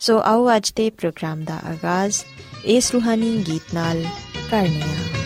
ਸੋ 0.00 0.18
ਆਓ 0.24 0.56
ਅੱਜ 0.56 0.72
ਦੇ 0.76 0.90
ਪ੍ਰੋਗਰਾਮ 0.90 1.44
ਦਾ 1.44 1.60
ਆਗਾਜ਼ 1.66 2.22
ਇਸ 2.64 2.92
ਰੂਹਾਨੀ 2.92 3.36
ਗੀਤ 3.46 3.74
ਨਾਲ 3.74 4.04
ਕਰਨੇ 4.50 4.82
ਆ 4.82 5.16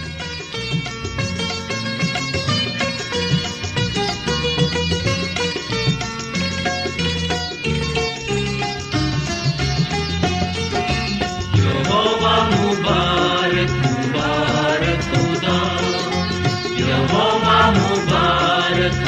यहोवा 16.80 17.58
मुबारक 17.70 19.00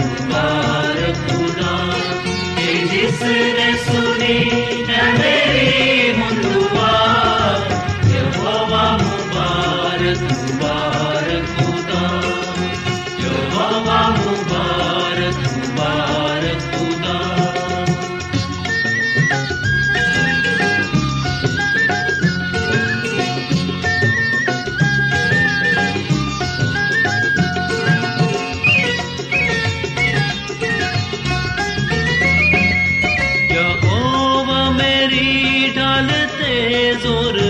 ஒரு 37.16 37.47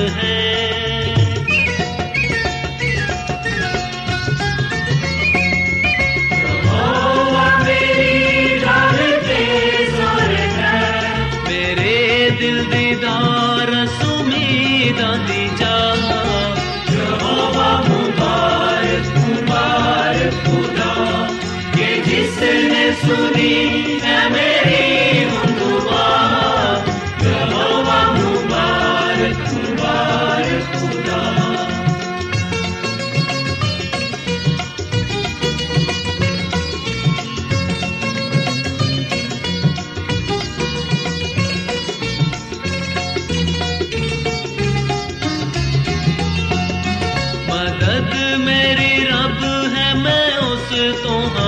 ah 50.69 51.33
a 51.37 51.46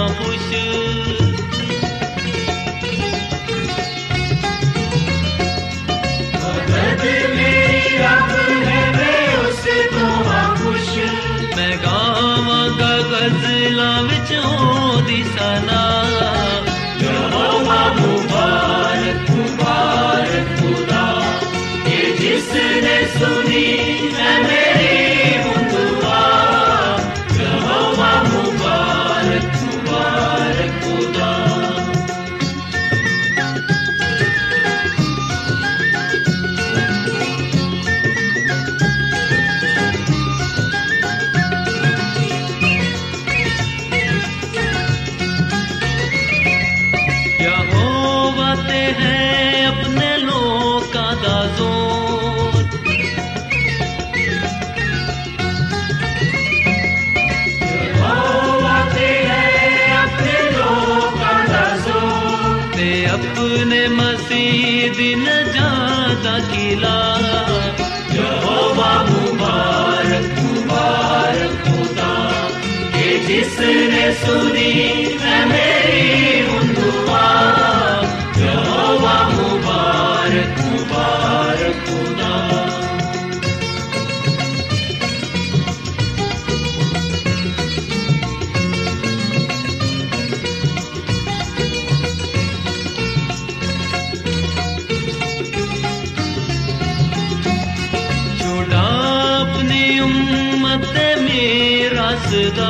به 100.81 101.16
میرسدم 101.22 102.70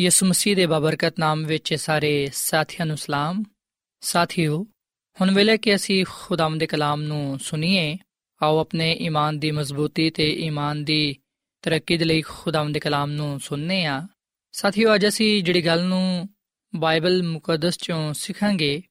ਯਿਸੂ 0.00 0.26
ਮਸੀਹ 0.26 0.56
ਦੇ 0.56 0.66
ਬਬਰਕਤ 0.66 1.18
ਨਾਮ 1.18 1.44
ਵਿੱਚ 1.44 1.74
ਸਾਰੇ 1.74 2.30
ਸਾਥੀਆਂ 2.34 2.86
ਨੂੰ 2.86 2.96
ਸਲਾਮ। 2.96 3.44
ਸਾਥੀਓ, 4.00 4.66
ਹੁਣ 5.20 5.30
ਵੇਲੇ 5.30 5.58
ਕਿ 5.58 5.74
ਅਸੀਂ 5.74 6.04
ਖੁਦਾਮ 6.08 6.58
ਦੇ 6.58 6.66
ਕਲਾਮ 6.66 7.02
ਨੂੰ 7.02 7.38
ਸੁਣੀਏ, 7.38 7.98
ਆਓ 8.42 8.58
ਆਪਣੇ 8.58 8.92
ਈਮਾਨ 8.92 9.38
ਦੀ 9.38 9.50
ਮਜ਼ਬੂਤੀ 9.50 10.10
ਤੇ 10.10 10.32
ਈਮਾਨ 10.32 10.84
ਦੀ 10.84 11.16
ਤਰੱਕੀ 11.62 11.96
ਦੇ 11.96 12.04
ਲਈ 12.04 12.22
ਖੁਦਾਮ 12.22 12.72
ਦੇ 12.72 12.80
ਕਲਾਮ 12.80 13.10
ਨੂੰ 13.10 13.40
ਸੁਣਨੇ 13.40 13.86
ਆ। 13.86 14.06
ਸਾਥੀਓ, 14.52 14.94
ਅੱਜ 14.94 15.08
ਅਸੀਂ 15.08 15.42
ਜਿਹੜੀ 15.42 15.66
ਗੱਲ 15.66 15.84
ਨੂੰ 15.84 16.28
ਬਾਈਬਲ 16.76 17.22
ਮੁਕੱਦਸ 17.22 17.76
ਚੋਂ 17.76 18.12
ਸਿੱਖਾਂਗੇ, 18.12 18.82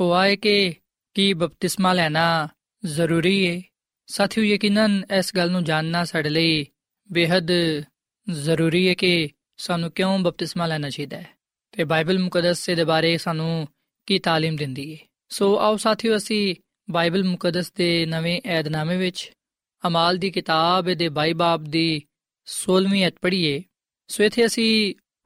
ਉਹ 0.00 0.14
ਆਏ 0.14 0.36
ਕਿ 0.36 0.74
ਕੀ 1.14 1.32
ਬਪਤਿਸਮਾ 1.32 1.92
ਲੈਣਾ 1.92 2.48
ਜ਼ਰੂਰੀ 2.84 3.56
ਹੈ 3.56 3.62
ਸਾਥੀਓ, 4.06 4.44
ਯਕੀਨਨ 4.44 5.04
ਇਸ 5.18 5.36
ਗੱਲ 5.36 5.50
ਨੂੰ 5.50 5.64
ਜਾਣਨਾ 5.64 6.04
ਸਾਡੇ 6.04 6.28
ਲਈ 6.28 6.66
ਬੇहद 7.12 7.48
ਜ਼ਰੂਰੀ 8.30 8.88
ਹੈ 8.88 8.94
ਕਿ 8.94 9.28
ਸਾਨੂੰ 9.57 9.91
ਕਿਉਂ 9.91 10.17
ਬਪਤਿਸਮਾ 10.19 10.65
ਲੈਣਾ 10.67 10.89
ਚਾਹੀਦਾ 10.89 11.17
ਹੈ 11.17 11.33
ਤੇ 11.73 11.83
ਬਾਈਬਲ 11.83 12.19
ਮੁਕੱਦਸ 12.19 12.69
ਦੇ 12.69 12.83
ਬਾਰੇ 12.83 13.17
ਸਾਨੂੰ 13.17 13.67
ਕੀ 14.07 14.19
تعلیم 14.27 14.57
ਦਿੰਦੀ 14.57 14.91
ਹੈ 14.93 14.97
ਸੋ 15.31 15.55
ਆਓ 15.57 15.77
ਸਾਥੀਓ 15.77 16.15
ਅਸੀਂ 16.17 16.55
ਬਾਈਬਲ 16.87 17.23
ਮੁਕੱਦਸ 17.23 17.71
ਦੇ 17.71 18.05
ਨਵੇਂ 18.05 18.39
ਏਧਨਾਮੇ 18.49 18.97
ਵਿੱਚ 18.97 19.31
ਅਮਾਲ 19.83 20.17
ਦੀ 20.17 20.31
ਕਿਤਾਬ 20.31 20.89
ਦੇ 20.93 21.09
22 21.19 21.33
ਬਾਬ 21.35 21.63
ਦੀ 21.67 21.89
16ਵੀਂ 22.47 23.05
ਅਧ 23.07 23.19
ਪੜ੍ਹੀਏ 23.21 23.61
ਸੋ 24.09 24.23
ਇਥੇ 24.23 24.45
ਅਸੀਂ 24.45 24.71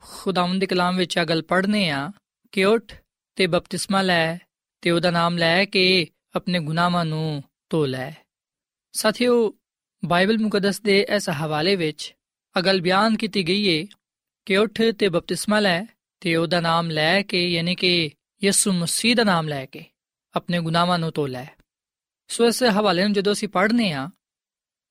ਖੁਦਾਵੰਦ 0.03 0.59
ਦੇ 0.59 0.65
ਕਲਾਮ 0.65 0.97
ਵਿੱਚ 0.97 1.17
ਆ 1.17 1.23
ਗੱਲ 1.23 1.41
ਪੜ੍ਹਨੇ 1.41 1.89
ਆ 1.89 2.09
ਕਿ 2.53 2.65
ਉਠ 2.65 2.93
ਤੇ 3.37 3.47
ਬਪਤਿਸਮਾ 3.47 4.01
ਲੈ 4.01 4.37
ਤੇ 4.83 4.91
ਉਹਦਾ 4.91 5.11
ਨਾਮ 5.11 5.37
ਲੈ 5.37 5.65
ਕੇ 5.65 5.85
ਆਪਣੇ 6.35 6.59
ਗੁਨਾਹਾਂ 6.59 7.05
ਨੂੰ 7.05 7.43
ਧੋ 7.69 7.85
ਲੈ 7.85 8.11
ਸਾਥੀਓ 8.93 9.35
ਬਾਈਬਲ 10.03 10.37
ਮੁਕੱਦਸ 10.37 10.81
ਦੇ 10.81 10.99
ਇਸ 11.09 11.29
ਹਵਾਲੇ 11.43 11.75
ਵਿੱਚ 11.75 12.13
ਅਗਲ 12.55 12.81
ਬਿਆਨ 12.81 13.15
ਕੀਤੀ 13.17 13.47
ਗਈ 13.47 13.67
ਹੈ 13.67 13.85
ਕਿ 14.48 14.56
ਉਠ 14.56 14.80
ਤੇ 14.98 15.08
ਬਪਤਿਸਮਾ 15.08 15.60
ਲੈ 15.60 15.84
ਤੇ 16.20 16.36
ਉਹਦਾ 16.36 16.60
ਨਾਮ 16.60 16.90
ਲੈ 16.90 17.22
ਕੇ, 17.22 17.48
ਯਾਨੀ 17.48 17.74
ਕਿ 17.74 18.10
ਯਿਸੂ 18.44 18.72
ਮਸੀਹ 18.72 19.16
ਦਾ 19.16 19.24
ਨਾਮ 19.24 19.48
ਲੈ 19.48 19.66
ਕੇ, 19.66 19.84
ਆਪਣੇ 20.36 20.60
ਗੁਨਾਹਾਂ 20.60 20.98
ਨੂੰ 20.98 21.10
ਧੋ 21.14 21.26
ਲੈ। 21.26 21.46
ਸੋ 22.28 22.46
ਇਸ 22.46 22.62
ਹਵਾਲੇ 22.62 23.02
ਨੂੰ 23.02 23.12
ਜਦੋਂ 23.12 23.32
ਅਸੀਂ 23.32 23.48
ਪੜ੍ਹਨੇ 23.48 23.92
ਆ, 23.92 24.08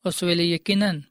ਉਸ 0.05 0.23
ਵੇਲੇ 0.23 0.43
ਯਕੀਨਨ 0.43 1.01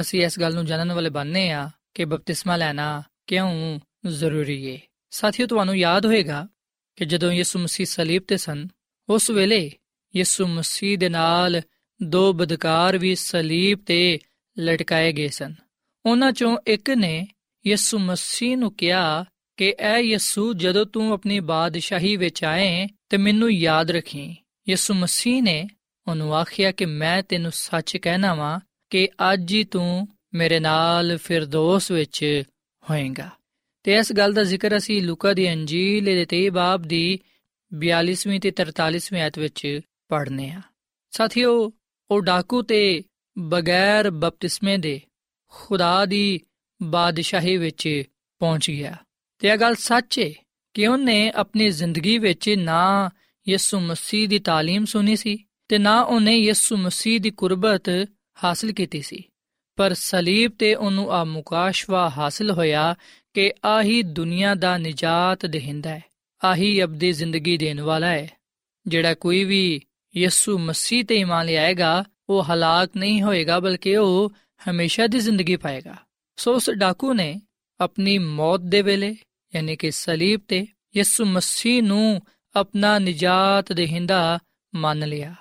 ਅਸੀਂ 0.00 0.24
ਇਸ 0.24 0.40
ਗੱਲ 0.40 0.54
ਨੂੰ 0.54 0.66
ਜਾਣਨ 0.66 0.92
ਵਾਲੇ 0.92 1.10
ਬਣਨੇ 1.10 1.50
ਆ 1.50 1.70
ਕਿ 1.94 2.04
ਬਪਤਿਸਮਾ 2.04 2.56
ਲੈਣਾ 2.56 3.02
ਕਿਉਂ 3.26 3.80
ਜ਼ਰੂਰੀ 4.06 4.74
ਹੈ 4.74 4.78
ਸਾਥੀਓ, 5.10 5.46
ਤੁਹਾਨੂੰ 5.46 5.76
ਯਾਦ 5.76 6.06
ਹੋਏਗਾ 6.06 6.48
ਕਿ 6.96 7.04
ਜਦੋਂ 7.04 7.32
ਯਿਸੂ 7.32 7.58
ਮਸੀਹ 7.58 7.86
ਸਲੀਬ 7.86 8.22
ਤੇ 8.28 8.36
ਸਨ, 8.36 8.68
ਉਸ 9.08 9.30
ਵੇਲੇ 9.30 9.72
ਯਿਸੂ 10.16 10.46
ਮਸੀਹ 10.46 10.98
ਦੇ 10.98 11.08
ਨਾਲ 11.08 11.62
ਦੋ 12.02 12.32
ਬਦਕਾਰ 12.32 12.98
ਵੀ 12.98 13.14
ਸਲੀਬ 13.14 13.78
ਤੇ 13.86 14.18
ਲਟਕਾਏ 14.58 15.12
ਗਏ 15.12 15.28
ਸਨ। 15.28 15.54
ਉਹਨਾਂ 16.06 16.32
ਚੋਂ 16.32 16.58
ਇੱਕ 16.66 16.90
ਨੇ 16.90 17.28
ਯਿਸੂ 17.66 17.98
ਮਸੀਹ 17.98 18.56
ਨੂੰ 18.56 18.72
ਕਿਹਾ 18.72 19.24
ਕਿ 19.56 19.74
ਐ 19.78 19.98
ਯਿਸੂ, 19.98 20.54
ਜਦੋਂ 20.54 20.86
ਤੂੰ 20.86 21.12
ਆਪਣੀ 21.12 21.40
ਬਾਦਸ਼ਾਹੀ 21.40 22.16
ਵਿੱਚ 22.16 22.44
ਆਏ 22.44 22.88
ਤੇ 23.08 23.16
ਮੈਨੂੰ 23.16 23.50
ਯਾਦ 23.50 23.90
ਰੱਖੀ। 23.90 24.36
ਯਿਸੂ 24.68 24.94
ਮਸੀਹ 24.94 25.42
ਨੇ 25.42 25.68
ਉਹਨੂੰ 26.08 26.34
ਆਖਿਆ 26.34 26.72
ਕਿ 26.72 26.84
ਮੈਂ 26.84 27.22
ਤੈਨੂੰ 27.22 27.52
ਸੱਚ 27.54 27.96
ਕਹਿਣਾ 27.96 28.34
ਵਾਂ 28.34 28.60
ਕਿ 28.90 29.08
ਅੱਜ 29.32 29.54
ਹੀ 29.54 29.64
ਤੂੰ 29.64 30.08
ਮੇਰੇ 30.34 30.60
ਨਾਲ 30.60 31.16
ਫਿਰਦੌਸ 31.16 31.90
ਵਿੱਚ 31.90 32.42
ਹੋਏਗਾ। 32.90 33.30
ਤੇ 33.82 33.96
ਇਸ 33.96 34.12
ਗੱਲ 34.12 34.32
ਦਾ 34.32 34.42
ਜ਼ਿਕਰ 34.42 34.76
ਅਸੀਂ 34.76 35.02
ਲੂਕਾ 35.02 35.32
ਦੀ 35.32 35.52
ਅੰਜੀਲ 35.52 36.04
ਦੇ 36.04 36.26
23 36.26 36.48
ਬਾਬ 36.48 36.82
ਦੀ 36.82 37.18
42ਵੀਂ 37.74 38.40
ਤੇ 38.40 38.50
43ਵੀਂ 38.50 39.22
ਆਇਤ 39.22 39.38
ਵਿੱਚ 39.38 39.80
ਪੜ੍ਹਨੇ 40.08 40.50
ਆ। 40.50 40.60
ਸਾਥੀਓ, 41.10 41.72
ਉਹ 42.10 42.22
ਡਾਕੂ 42.22 42.62
ਤੇ 42.62 43.02
ਬਗੈਰ 43.38 44.10
ਬਪਤਿਸਮੇ 44.10 44.76
ਦੇ 44.76 45.00
ਖੁਦਾ 45.50 46.06
ਦੀ 46.06 46.40
ਬਾਦਸ਼ਾਹੀ 46.83 47.57
ਵਿੱਚ 47.57 48.03
ਪਹੁੰਚ 48.39 48.71
ਗਿਆ 48.71 48.95
ਤੇ 49.39 49.47
ਇਹ 49.47 49.57
ਗੱਲ 49.57 49.75
ਸੱਚ 49.75 50.19
ਹੈ 50.19 50.31
ਕਿ 50.73 50.87
ਉਹਨੇ 50.87 51.31
ਆਪਣੀ 51.35 51.69
ਜ਼ਿੰਦਗੀ 51.69 52.17
ਵਿੱਚ 52.17 52.49
ਨਾ 52.49 53.09
ਯਿਸੂ 53.47 53.79
ਮਸੀਹ 53.79 54.27
ਦੀ 54.27 54.39
تعلیم 54.49 54.85
ਸੁਣੀ 54.85 55.15
ਸੀ 55.15 55.37
ਤੇ 55.67 55.77
ਨਾ 55.77 56.01
ਉਹਨੇ 56.01 56.37
ਯਿਸੂ 56.37 56.77
ਮਸੀਹ 56.77 57.19
ਦੀ 57.19 57.29
ਕੁਰਬਤ 57.31 57.89
ਹਾਸਲ 58.43 58.71
ਕੀਤੀ 58.71 59.01
ਸੀ 59.01 59.23
ਪਰ 59.77 59.93
ਸਲੀਬ 59.93 60.51
ਤੇ 60.59 60.75
ਉਹਨੂੰ 60.75 61.11
ਆ 61.11 61.23
ਮੁਕਾਸ਼ਵਾ 61.23 62.09
ਹਾਸਲ 62.09 62.51
ਹੋਇਆ 62.51 62.95
ਕਿ 63.33 63.51
ਆਹੀ 63.65 64.01
ਦੁਨੀਆ 64.03 64.55
ਦਾ 64.55 64.77
ਨਜਾਤ 64.77 65.45
ਦੇਹਿੰਦਾ 65.45 65.89
ਹੈ 65.89 66.01
ਆਹੀ 66.43 66.83
ਅਬਦੀ 66.83 67.11
ਜ਼ਿੰਦਗੀ 67.11 67.57
ਦੇਣ 67.57 67.81
ਵਾਲਾ 67.81 68.07
ਹੈ 68.07 68.29
ਜਿਹੜਾ 68.87 69.13
ਕੋਈ 69.13 69.43
ਵੀ 69.43 69.81
ਯਿਸੂ 70.15 70.57
ਮਸੀਹ 70.57 71.05
ਤੇ 71.05 71.15
ਇਮਾਨ 71.15 71.45
ਲਿਆਏਗਾ 71.45 72.03
ਉਹ 72.29 72.43
ਹਲਾਕ 72.43 72.97
ਨਹੀਂ 72.97 73.21
ਹੋਏਗਾ 73.21 73.59
ਬਲਕਿ 73.59 73.97
ਉਹ 73.97 74.31
ਹਮੇਸ਼ਾ 74.69 75.07
ਦੀ 75.07 75.19
ਜ਼ਿੰਦਗੀ 75.19 75.55
ਪਾਏਗਾ 75.55 75.95
ਸੋ 76.36 76.54
ਉਸ 76.54 76.70
ਡਾਕੂ 76.70 77.14
ਨੇ 77.14 77.40
ਆਪਣੀ 77.80 78.18
ਮੌਤ 78.18 78.60
ਦੇ 78.60 78.82
ਵੇਲੇ, 78.82 79.16
ਯਾਨੀ 79.54 79.76
ਕਿ 79.76 79.90
ਸਲੀਬ 79.90 80.40
ਤੇ 80.48 80.66
ਯਿਸੂ 80.96 81.24
ਮਸੀਹ 81.24 81.82
ਨੂੰ 81.82 82.20
ਆਪਣਾ 82.56 82.98
ਨਜਾਤ 82.98 83.72
ਦੇਹਿੰਦਾ 83.72 84.38
ਮੰਨ 84.74 85.08
ਲਿਆ 85.08 85.34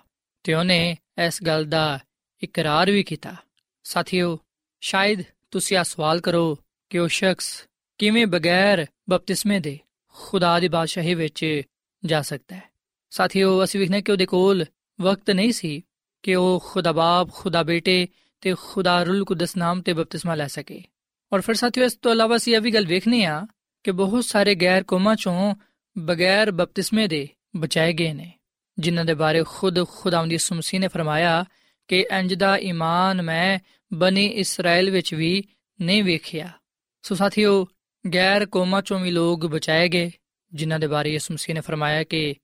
ਤੇ 0.43 0.53
ਉਹਨੇ 0.53 0.97
ਇਸ 1.27 1.43
ਗੱਲ 1.43 1.65
ਦਾ 1.65 1.99
ਇਕਰਾਰ 2.43 2.91
ਵੀ 2.91 3.03
ਕੀਤਾ। 3.03 3.35
ਸਾਥੀਓ, 3.83 4.39
ਸ਼ਾਇਦ 4.81 5.23
ਤੁਸੀਂ 5.51 5.77
ਆ 5.77 5.83
ਸਵਾਲ 5.83 6.21
ਕਰੋ 6.21 6.59
ਕਿ 6.89 6.99
ਉਹ 6.99 7.07
ਸ਼ਖਸ 7.07 7.65
ਕਿਵੇਂ 7.97 8.27
ਬਗੈਰ 8.27 8.85
ਬਪਤਿਸਮੇ 9.09 9.59
ਦੇ 9.59 9.79
ਖੁਦਾ 10.07 10.59
ਦੀ 10.59 10.67
ਬਾਦਸ਼ਾਹੀ 10.67 11.15
ਵਿੱਚ 11.15 11.61
ਜਾ 12.05 12.21
ਸਕਦਾ 12.21 12.55
ਹੈ। 12.55 12.63
ਸਾਥੀਓ, 13.09 13.63
ਅਸੀਂ 13.63 13.79
ਵੇਖਨੇ 13.79 14.01
ਕਿ 14.01 14.11
ਉਹਦੇ 14.11 14.25
ਕੋਲ 14.25 14.65
ਵਕਤ 15.01 15.31
ਨਹੀਂ 15.31 15.51
ਸੀ 15.51 15.81
ਕਿ 16.23 16.35
ਉਹ 16.35 16.63
ਖੁਦਾ 16.67 16.91
ਬਾਪ, 16.91 17.31
ਖੁਦਾ 17.33 17.63
ਬੇਟੇ 17.63 18.07
ਤੇ 18.41 18.55
ਖੁਦਾ 18.61 19.03
ਰੂਲ 19.03 19.25
ਕੁਦਸ 19.25 19.57
ਨਾਮ 19.57 19.81
ਤੇ 19.81 19.93
ਬਪਤਿਸਮਾ 19.93 20.35
ਲੈ 20.35 20.47
ਸਕੇ। 20.47 20.83
ਔਰ 21.33 21.41
ਫਿਰ 21.41 21.55
ਸਾਥੀਓ, 21.55 21.85
ਇਸ 21.85 21.93
ਤੋਂ 21.93 22.11
ਇਲਾਵਾ 22.11 22.35
ਅਸੀਂ 22.35 22.55
ਇਹ 22.55 22.61
ਵੀ 22.61 22.71
ਗੱਲ 22.71 22.85
ਵੇਖਨੇ 22.85 23.25
ਆ 23.25 23.47
ਕਿ 23.83 23.91
ਬਹੁਤ 23.91 24.25
ਸਾਰੇ 24.25 24.55
ਗੈਰ 24.55 24.83
ਕੌਮਾਂ 24.83 25.15
ਚੋਂ 25.15 25.55
ਬਗੈਰ 25.97 26.51
ਬਪਤਿਸਮੇ 26.51 27.07
ਦੇ 27.07 27.29
ਬਚਾਏ 27.55 27.93
ਗਏ 27.93 28.13
ਨੇ, 28.13 28.33
ਜਿਨ੍ਹਾਂ 28.79 29.05
ਦੇ 29.05 29.13
ਬਾਰੇ 29.13 29.43
ਖੁਦ 29.47 29.87
ਖੁਦਾਵੰਦੀ 29.87 30.33
ਯਿਸੂ 30.33 30.55
ਮਸੀਹ 30.55 30.79
ਨੇ 30.79 30.87
ਫਰਮਾਇਆ 30.87 31.45
ਕਿ 31.87 32.05
ਇੰਜ 32.11 32.33
ਦਾ 32.33 32.57
ਈਮਾਨ 32.57 33.21
ਮੈਂ 33.21 33.59
ਬਨੀ 33.93 34.27
ਇਸਰਾਇਲ 34.27 34.91
ਵਿੱਚ 34.91 35.13
ਵੀ 35.13 35.43
ਨਹੀਂ 35.81 36.03
ਵੇਖਿਆ। 36.03 36.49
ਸੋ 37.01 37.15
ਸਾਥੀਓ, 37.15 37.67
ਗੈਰ 38.13 38.45
ਕੌਮਾਂ 38.45 38.81
ਚੋਂ 38.81 38.99
ਵੀ 38.99 39.11
ਲੋਕ 39.11 39.45
ਬਚਾਏ 39.45 39.89
ਗਏ, 39.89 40.11
ਜਿਨ੍ਹਾਂ 40.53 40.79
ਦੇ 40.79 40.87
ਬਾਰੇ 40.87 41.13
ਯਿਸੂ 41.13 41.33
ਮਸੀਹ 41.33 41.55
ਨੇ 41.55 41.61
ਫਰਮਾਇਆ 41.61 42.03
ਕਿ 42.03 42.35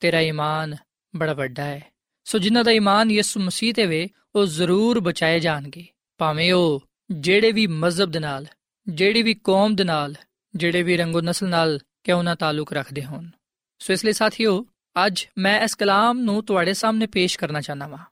ਤੇਰਾ 0.00 0.20
ਈਮਾਨ 0.20 0.76
ਬੜਾ 1.16 1.32
ਵੱਡਾ 1.32 1.64
ਹੈ। 1.64 1.84
ਸੋ 2.26 2.38
ਜਿਨ੍ਹਾਂ 2.38 2.64
ਦਾ 2.64 2.70
ਈਮਾਨ 2.70 3.10
ਯਿਸੂ 3.10 3.40
ਮਸੀਹ 3.40 3.74
ਤੇ 3.74 3.86
ਵੇ, 3.86 4.08
ਉਹ 4.34 4.46
ਜ਼ਰੂਰ 4.46 5.00
ਬਚਾਏ 5.00 5.40
ਜਾਣਗੇ। 5.40 5.86
ਭਾਵੇਂ 6.18 6.52
ਉਹ 6.52 6.84
ਜਿਹੜੇ 7.10 7.52
ਵੀ 7.52 7.66
ਮਜ਼ਹਬ 7.66 8.10
ਦੇ 8.10 8.18
ਨਾਲ, 8.18 8.46
ਜਿਹੜੀ 8.88 9.22
ਵੀ 9.22 9.34
ਕੌਮ 9.34 9.74
ਦੇ 9.74 9.84
ਨਾਲ, 9.84 10.14
ਜਿਹੜੇ 10.56 10.82
ਵੀ 10.82 10.96
ਰੰਗੋ 10.96 11.20
ਨਸਲ 11.20 11.48
ਨਾਲ 11.48 11.80
ਕਿਉਂ 12.04 12.24
ਨਾ 12.24 12.34
ਤਾਲੁਕ 12.34 12.72
ਰੱਖਦੇ 12.72 13.04
ਹੋਣ। 13.04 13.30
ਸੋ 13.78 13.92
ਇਸ 13.92 14.04
ਲਈ 14.04 14.12
ਸਾਥੀਓ, 14.12 14.66
ਅੱਜ 15.06 15.26
ਮੈਂ 15.38 15.60
ਇਸ 15.60 15.74
ਕਲਾਮ 15.74 16.18
ਨੂੰ 16.18 16.44
ਤੁਹਾਡੇ 16.44 16.74
ਸਾਹਮਣੇ 16.74 17.06
ਪੇਸ਼ 17.06 17.38
ਕਰਨਾ 17.38 17.60
ਚਾਹਨਾ 17.60 17.88
ਵਾਂ। 17.88 18.04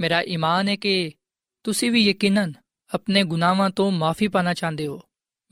ਮੇਰਾ 0.00 0.22
ਈਮਾਨ 0.22 0.68
ਹੈ 0.68 0.76
ਕਿ 0.76 1.12
ਤੁਸੀਂ 1.62 1.90
ਵੀ 1.90 2.00
ਯਕੀਨਨ 2.00 2.52
ਆਪਣੇ 2.94 3.24
ਗੁਨਾਹਾਂ 3.24 3.70
ਤੋਂ 3.70 3.90
ਮਾਫੀ 3.90 4.28
ਪਾਣਾ 4.28 4.54
ਚਾਹੁੰਦੇ 4.54 4.86
ਹੋ। 4.86 5.00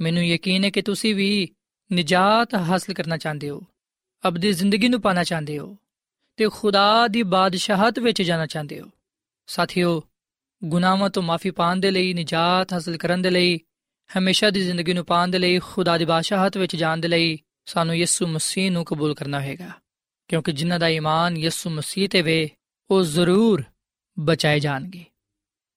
ਮੈਨੂੰ 0.00 0.26
ਯਕੀਨ 0.26 0.64
ਹੈ 0.64 0.70
ਕਿ 0.70 0.82
ਤੁਸੀਂ 0.82 1.14
ਵੀ 1.14 1.48
ਨਜਾਤ 1.92 2.54
ਹਾਸਲ 2.54 2.94
ਕਰਨਾ 2.94 3.16
ਚਾਹੁੰਦੇ 3.16 3.50
ਹੋ। 3.50 3.62
ਅਬਦੀ 4.28 4.52
ਜ਼ਿੰਦਗੀ 4.52 4.88
ਨੂੰ 4.88 5.00
ਪਾਣਾ 5.00 5.24
ਚਾਹੁੰਦੇ 5.24 5.58
ਹੋ। 5.58 5.76
ਤੇ 6.36 6.48
ਖੁਦਾ 6.48 7.08
ਦੀ 7.08 7.22
ਬਾਦਸ਼ਾਹਤ 7.22 7.98
ਵਿੱਚ 7.98 8.22
ਜਾਣਾ 8.22 8.46
ਚਾਹੁੰਦੇ 8.46 8.80
ਹੋ। 8.80 8.90
ਸਾਥੀਓ, 9.46 10.02
ਗੁਨਾਹਾਂ 10.64 11.10
ਤੋਂ 11.10 11.22
ਮਾਫੀ 11.22 11.50
ਪਾਣ 11.50 11.76
ਦੇ 11.76 11.90
ਲਈ, 11.90 12.14
ਨਜਾਤ 12.14 12.72
ਹਾਸਲ 12.72 12.96
ਕਰਨ 12.96 13.22
ਦੇ 13.22 13.30
ਲਈ, 13.30 13.60
ਹਮੇਸ਼ਾ 14.18 14.50
ਦੀ 14.50 14.60
ਜ਼ਿੰਦਗੀ 14.60 14.92
ਨੂੰ 14.92 15.04
ਪਾਉਣ 15.04 15.28
ਦੇ 15.28 15.38
ਲਈ, 15.38 15.58
ਖੁਦਾ 15.58 15.98
ਦੀ 15.98 16.04
ਬਾਦਸ਼ਾਹਤ 16.04 16.56
ਵਿੱਚ 16.56 16.76
ਜਾਣ 16.76 16.98
ਦੇ 16.98 17.08
ਲਈ 17.08 17.38
ਸਾਨੂੰ 17.66 17.96
ਯਿਸੂ 17.96 18.26
ਮਸੀਹ 18.26 18.72
ਨੂੰ 18.72 18.84
ਕਬੂਲ 18.84 19.14
ਕਰਨਾ 19.14 19.40
ਹੋਵੇਗਾ 19.40 19.70
ਕਿਉਂਕਿ 20.28 20.52
ਜਿਨ੍ਹਾਂ 20.52 20.78
ਦਾ 20.78 20.88
ਈਮਾਨ 20.88 21.36
ਯਿਸੂ 21.36 21.70
ਮਸੀਹ 21.70 22.08
ਤੇ 22.08 22.22
ਵੇ, 22.22 22.50
ਉਹ 22.90 23.02
ਜ਼ਰੂਰ 23.02 23.64
ਬਚਾਏ 24.18 24.60
ਜਾਣਗੇ। 24.60 25.04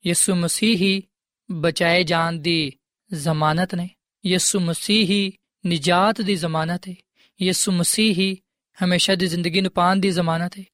ਯਿਸੂ 0.08 0.36
ਮਸੀਹ 0.36 0.78
ਹੀ 0.78 1.04
ਬਚਾਏ 1.52 2.04
ਜਾਣ 2.04 2.34
ਦੀ 2.34 2.74
ਜ਼ਮਾਨਤ 3.14 3.76
ਨੇ। 3.76 3.90
ਯਿਸੂ 4.26 4.60
ਮਸੀਹ 4.60 5.06
ਹੀ 5.06 5.32
ਨਜਾਤ 5.68 6.22
ਦੀ 6.22 6.36
ਜ਼ਮਾਨਤ 6.36 6.90
ਹੈ 6.90 6.96
ਯਿਸੂ 7.42 7.72
ਮਸੀਹ 7.72 8.16
ਹੀ 8.16 8.38
ਹਮੇਸ਼ਾ 8.79 9.15
ਦੀ 9.15 9.27
ਜ਼ਿੰਦਗੀ 9.27 9.61
ਨੂੰ 9.61 9.71
ਪਾਣ 9.71 9.97
ਦੀ 9.97 10.11
ਜ਼ਮਾਨਤ 10.11 10.59
ਹੈ 10.59 10.65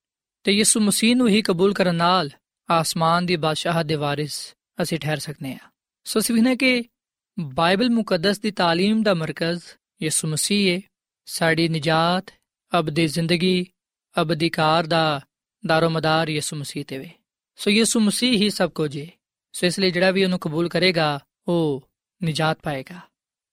ਤੇ 0.45 0.53
ਯਿਸੂ 0.53 0.81
ਮਸੀਹ 0.81 1.17
ਨੂੰ 1.17 1.29
ਹੀ 1.29 1.43
ਕਬੂਲ 1.43 1.73
ਕਰਨ 1.75 1.95
ਨਾਲ 1.95 2.31
ਆਸਮਾਨ 2.69 3.27
ਦੀ 3.27 3.37
ਬਾਦਸ਼ਾਹਤ 3.37 3.87
ਦੇ 3.87 3.95
ਵਾਰਿਸ 3.95 4.55
ਅਸੀਂ 4.83 4.99
ਠਹਿਰ 4.99 5.19
ਸਕਨੇ 5.19 5.53
ਆ 5.55 5.71
ਸੋ 6.07 6.21
ਸਿਵਨੇ 6.21 6.57
ਕਿ 6.57 6.85
ਬਾਈਬਲ 7.39 7.91
ਮੁਕੱਦਸ 7.91 8.39
ਦੀ 8.41 8.53
تعلیم 8.61 9.03
ਦਾ 9.03 9.15
ਮਰਕਜ਼ 9.15 9.63
ਯਿਸੂ 10.03 10.29
ਮਸੀਹ 10.29 10.75
ਹੈ 10.75 10.81
ਸਾਡੀ 11.29 11.69
ਨਜਾਤ 11.69 12.31
ਅਬਦੀ 12.73 13.07
ਜ਼ਿੰਦਗੀ 13.07 13.67
ਅਬਦੀ 14.15 14.49
ਕਾਰ 14.49 14.87
ਦਾ 14.87 15.21
ਦਾਰੋਮਦਾਰ 15.65 16.29
ਯਿਸੂ 16.29 16.57
ਮਸੀਹ 16.57 16.85
ਤੇ 16.85 16.99
ਵੇ 16.99 17.11
ਸੋ 17.59 17.71
ਯਿਸੂ 17.71 18.01
ਮਸੀਹ 18.01 18.39
ਹੀ 18.39 18.51
ਸਭ 18.51 18.71
ਕੁਝ 18.71 18.97
ਹੈ 18.99 19.07
ਸੋ 19.55 19.67
ਇਸ 19.67 19.79
ਲਈ 19.79 19.91
ਜਿਹੜਾ 19.91 20.11
ਵੀ 20.11 20.25
ਉਹਨੂੰ 20.25 20.39
ਕਬੂਲ 20.39 20.69
ਕਰੇਗਾ 20.69 21.19
ਉਹ 21.49 21.89
ਨਜਾਤ 22.21 22.59
ਪਾਏਗਾ 22.63 23.01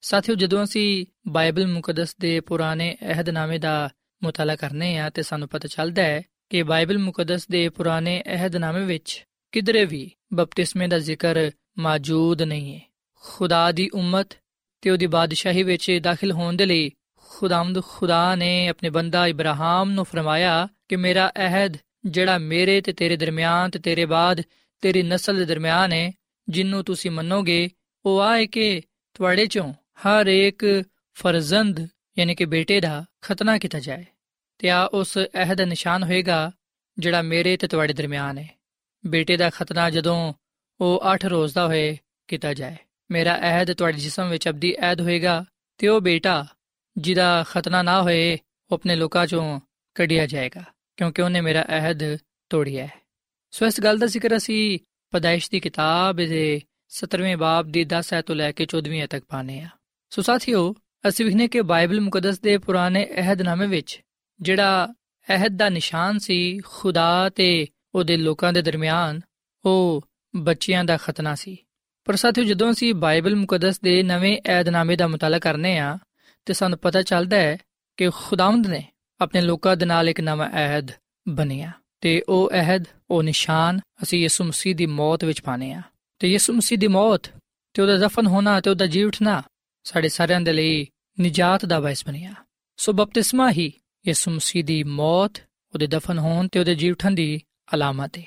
ਸਾਥੀਓ 0.03 0.35
ਜਦੋਂ 0.35 0.63
ਅਸੀਂ 0.63 1.05
ਬਾਈਬਲ 1.27 1.67
ਮੁਕੱਦਸ 1.67 2.15
ਦੇ 2.19 2.39
ਪੁਰਾਣੇ 2.39 2.95
ਅਹਿਦਨਾਮੇ 3.01 3.57
ਦਾ 3.57 3.89
ਮੁਤਾਲਾ 4.22 4.56
ਕਰਨੇ 4.56 4.98
ਆ 4.98 5.10
ਤੇ 5.10 5.22
ਸਾਨੂੰ 5.22 5.48
ਪਤਾ 5.48 5.68
ਚੱਲਦਾ 5.68 6.02
ਹੈ 6.02 6.22
ਕਿ 6.50 6.62
ਬਾਈਬਲ 6.62 6.98
ਮੁਕੱਦਸ 6.98 7.48
ਦੇ 7.48 7.68
ਪੁਰਾਣੇ 7.68 8.22
ਅਹਿਦਨਾਮੇ 8.26 8.84
ਵਿੱਚ 8.84 9.26
ਕਿਧਰੇ 9.52 9.84
ਵੀ 9.84 10.10
ਬਪਤਿਸਮੇ 10.32 10.88
ਦਾ 10.88 10.98
ਜ਼ਿਕਰ 10.98 11.50
ਮੌਜੂਦ 11.78 12.42
ਨਹੀਂ 12.42 12.74
ਹੈ। 12.74 12.80
ਖੁਦਾ 13.14 13.72
ਦੀ 13.72 13.90
ਉਮਤ 13.94 14.28
ਤੇ 14.80 14.90
ਉਹਦੀ 14.90 15.06
ਬਾਦਸ਼ਾਹੀ 15.06 15.62
ਵਿੱਚ 15.62 15.98
ਦਾਖਲ 16.02 16.32
ਹੋਣ 16.32 16.56
ਦੇ 16.56 16.66
ਲਈ 16.66 16.90
ਖੁਦਾਮਦ 17.16 17.82
ਖੁਦਾ 17.82 18.34
ਨੇ 18.34 18.68
ਆਪਣੇ 18.68 18.90
ਬੰਦਾ 18.90 19.26
ਇਬਰਾਹਿਮ 19.26 19.90
ਨੂੰ 19.90 20.04
ਫਰਮਾਇਆ 20.04 20.68
ਕਿ 20.88 20.96
ਮੇਰਾ 20.96 21.32
ਅਹਿਦ 21.36 21.76
ਜਿਹੜਾ 22.04 22.38
ਮੇਰੇ 22.38 22.80
ਤੇ 22.80 22.92
ਤੇਰੇ 22.92 23.16
ਦਰਮਿਆਨ 23.16 23.70
ਤੇ 23.70 23.78
ਤੇਰੇ 23.78 24.04
ਬਾਅਦ 24.04 24.42
ਤੇਰੀ 24.80 25.02
ਨਸਲ 25.02 25.36
ਦੇ 25.36 25.44
ਦਰਮਿਆਨ 25.44 25.92
ਹੈ, 25.92 26.12
ਜਿੰਨੂੰ 26.48 26.84
ਤੁਸੀਂ 26.84 27.10
ਮੰਨੋਗੇ, 27.10 27.68
ਉਹ 28.06 28.20
ਆਏ 28.20 28.46
ਕਿ 28.46 28.82
ਤੁਹਾਡੇ 29.14 29.46
ਚੋਂ 29.46 29.72
ਹਰ 29.72 30.26
ਇੱਕ 30.26 30.84
ਫਰਜ਼ੰਦ 31.14 31.88
ਯਾਨੀ 32.18 32.34
ਕਿ 32.34 32.44
ਬੇਟੇ 32.44 32.80
ਦਾ 32.80 33.04
ਖਤਨਾ 33.20 33.58
ਕੀਤਾ 33.58 33.78
ਜਾਏ 33.78 34.04
ਤੇ 34.58 34.70
ਆ 34.70 34.84
ਉਸ 34.92 35.18
ਅਹਿਦ 35.18 35.58
ਦਾ 35.58 35.64
ਨਿਸ਼ਾਨ 35.64 36.02
ਹੋਏਗਾ 36.02 36.52
ਜਿਹੜਾ 36.98 37.22
ਮੇਰੇ 37.22 37.56
ਤੇ 37.56 37.66
ਤੁਹਾਡੇ 37.66 37.92
ਦਰਮਿਆਨ 37.92 38.38
ਹੈ 38.38 38.48
ਬੇਟੇ 39.04 39.36
ਦਾ 39.36 39.50
ਖਤਨਾ 39.50 39.90
ਜਦੋਂ 39.90 40.34
ਉਹ 40.80 41.02
8 41.14 41.28
ਰੋਜ਼ 41.28 41.54
ਦਾ 41.54 41.66
ਹੋਏ 41.66 41.96
ਕੀਤਾ 42.28 42.54
ਜਾਏ 42.54 42.76
ਮੇਰਾ 43.10 43.36
ਅਹਿਦ 43.36 43.72
ਤੁਹਾਡੇ 43.72 43.98
ਜਿਸਮ 43.98 44.30
ਵਿੱਚ 44.30 44.48
ਅਬਦੀ 44.48 44.74
ਅਹਿਦ 44.78 45.00
ਹੋਏਗਾ 45.00 45.44
ਤੇ 45.78 45.88
ਉਹ 45.88 46.00
ਬੇਟਾ 46.00 46.46
ਜਿਹਦਾ 46.96 47.44
ਖਤਨਾ 47.48 47.82
ਨਾ 47.82 48.00
ਹੋਏ 48.02 48.38
ਉਹ 48.70 48.74
ਆਪਣੇ 48.74 48.96
ਲੋਕਾਂ 48.96 49.26
ਚੋਂ 49.26 49.60
ਕੱਢਿਆ 49.94 50.26
ਜਾਏਗਾ 50.26 50.64
ਕਿਉਂਕਿ 50.96 51.22
ਉਹਨੇ 51.22 51.40
ਮੇਰਾ 51.40 51.64
ਅਹਿਦ 51.68 52.18
ਤੋੜਿਆ 52.50 52.86
ਹੈ 52.86 53.00
ਸੋ 53.50 53.66
ਇਸ 53.66 53.80
ਗੱਲ 53.80 53.98
ਦਾ 53.98 54.06
ਜ਼ਿਕਰ 54.06 54.36
ਅਸੀਂ 54.36 54.78
ਪਦਾਇਸ਼ 55.12 55.50
ਦੀ 55.50 55.60
ਕਿਤਾਬ 55.60 56.16
ਦੇ 56.16 56.60
17ਵੇਂ 56.94 57.36
ਬਾਬ 57.36 57.70
ਦੀ 57.70 57.86
10 57.94 58.12
ਐਤ 58.12 58.26
ਤੋਂ 58.26 58.36
ਲੈ 58.36 58.52
ਕੇ 58.52 58.66
14ਵੀਂ 58.76 59.06
ਤੱਕ 59.08 59.24
ਪਾਣੇ 59.24 59.60
ਆ 59.60 59.68
ਸੋ 60.10 60.22
ਸਾਥੀਓ 60.22 60.74
ਅਸੀਂ 61.08 61.24
ਵਿਖਨੇ 61.24 61.48
ਕਿ 61.48 61.62
ਬਾਈਬਲ 61.62 62.00
ਮੁਕੱਦਸ 62.00 62.40
ਦੇ 62.40 62.58
ਪੁਰਾਣੇ 62.58 63.06
ਅਹਿਦਨਾਮੇ 63.16 63.66
ਵਿੱਚ 63.66 64.00
ਜਿਹੜਾ 64.40 64.94
ਅਹਿਦ 65.28 65.56
ਦਾ 65.56 65.68
ਨਿਸ਼ਾਨ 65.68 66.18
ਸੀ, 66.18 66.60
ਖੁਦਾ 66.64 67.28
ਤੇ 67.28 67.66
ਉਹਦੇ 67.94 68.16
ਲੋਕਾਂ 68.16 68.52
ਦੇ 68.52 68.62
ਦਰਮਿਆਨ 68.62 69.20
ਉਹ 69.64 70.04
ਬੱਚਿਆਂ 70.36 70.84
ਦਾ 70.84 70.96
ਖਤਨਾ 70.96 71.34
ਸੀ। 71.34 71.56
ਪਰ 72.04 72.16
ਸਾਥੀਓ, 72.16 72.44
ਜਦੋਂ 72.44 72.70
ਅਸੀਂ 72.72 72.94
ਬਾਈਬਲ 72.94 73.36
ਮੁਕੱਦਸ 73.36 73.80
ਦੇ 73.80 74.02
ਨਵੇਂ 74.02 74.38
ਅਹਿਦਨਾਮੇ 74.46 74.96
ਦਾ 74.96 75.06
ਮਤਾਲਾ 75.06 75.38
ਕਰਨੇ 75.38 75.78
ਆ 75.78 75.98
ਤੇ 76.44 76.52
ਸਾਨੂੰ 76.52 76.78
ਪਤਾ 76.78 77.02
ਚੱਲਦਾ 77.02 77.36
ਹੈ 77.36 77.58
ਕਿ 77.96 78.10
ਖੁਦਾਵੰਦ 78.10 78.66
ਨੇ 78.66 78.84
ਆਪਣੇ 79.20 79.40
ਲੋਕਾਂ 79.40 79.76
ਦੇ 79.76 79.86
ਨਾਲ 79.86 80.08
ਇੱਕ 80.08 80.20
ਨਵਾਂ 80.20 80.50
ਅਹਿਦ 80.50 80.90
ਬਣਿਆ 81.28 81.72
ਤੇ 82.00 82.22
ਉਹ 82.28 82.50
ਅਹਿਦ, 82.52 82.84
ਉਹ 83.10 83.22
ਨਿਸ਼ਾਨ 83.22 83.80
ਅਸੀਂ 84.02 84.20
ਯਿਸੂ 84.20 84.44
ਮਸੀਹ 84.44 84.76
ਦੀ 84.76 84.86
ਮੌਤ 84.86 85.24
ਵਿੱਚ 85.24 85.42
ਪਾਣੇ 85.42 85.72
ਆ 85.72 85.82
ਤੇ 86.18 86.28
ਯਿਸੂ 86.28 86.52
ਮਸੀਹ 86.52 86.78
ਦੀ 86.78 86.86
ਮੌਤ 86.86 87.22
ਤੇ 87.74 87.82
ਉਹਦਾ 87.82 87.96
ਦਫਨ 87.96 88.26
ਹੋਣਾ 88.26 88.60
ਤੇ 88.60 88.70
ਉਹਦਾ 88.70 88.86
ਜੀ 88.86 89.02
ਉਠਣਾ 89.02 89.42
ਸਾਡੇ 89.88 90.08
ਸਾਰਿਆਂ 90.08 90.40
ਦੇ 90.40 90.52
ਲਈ 90.52 90.86
ਨਜਾਤ 91.20 91.64
ਦਾ 91.64 91.80
ਬਾਇਸ 91.80 92.06
ਬਣਿਆ। 92.06 92.34
ਸੋ 92.76 92.92
ਬਪਤਿਸਮਾ 92.92 93.50
ਹੀ 93.50 93.72
ਯਿਸੂ 94.06 94.30
ਮਸੀਹ 94.30 94.64
ਦੀ 94.64 94.82
ਮੌਤ, 94.82 95.32
ਉਹਦੇ 95.74 95.86
ਦਫਨ 95.86 96.18
ਹੋਣ 96.18 96.48
ਤੇ 96.48 96.60
ਉਹਦੇ 96.60 96.74
ਜੀ 96.74 96.90
ਉਠਣ 96.90 97.10
ਦੀ 97.10 97.40
ਅਲਾਮਤ 97.74 98.18
ਹੈ 98.18 98.22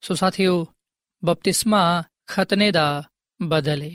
ਸੋ 0.00 0.14
ਸਾਥੀਓ, 0.14 0.66
ਬਪਤਿਸਮਾ 1.24 2.02
ਖਤਨੇ 2.26 2.70
ਦਾ 2.70 3.02
ਬਦਲ 3.42 3.82
ਹੈ 3.82 3.90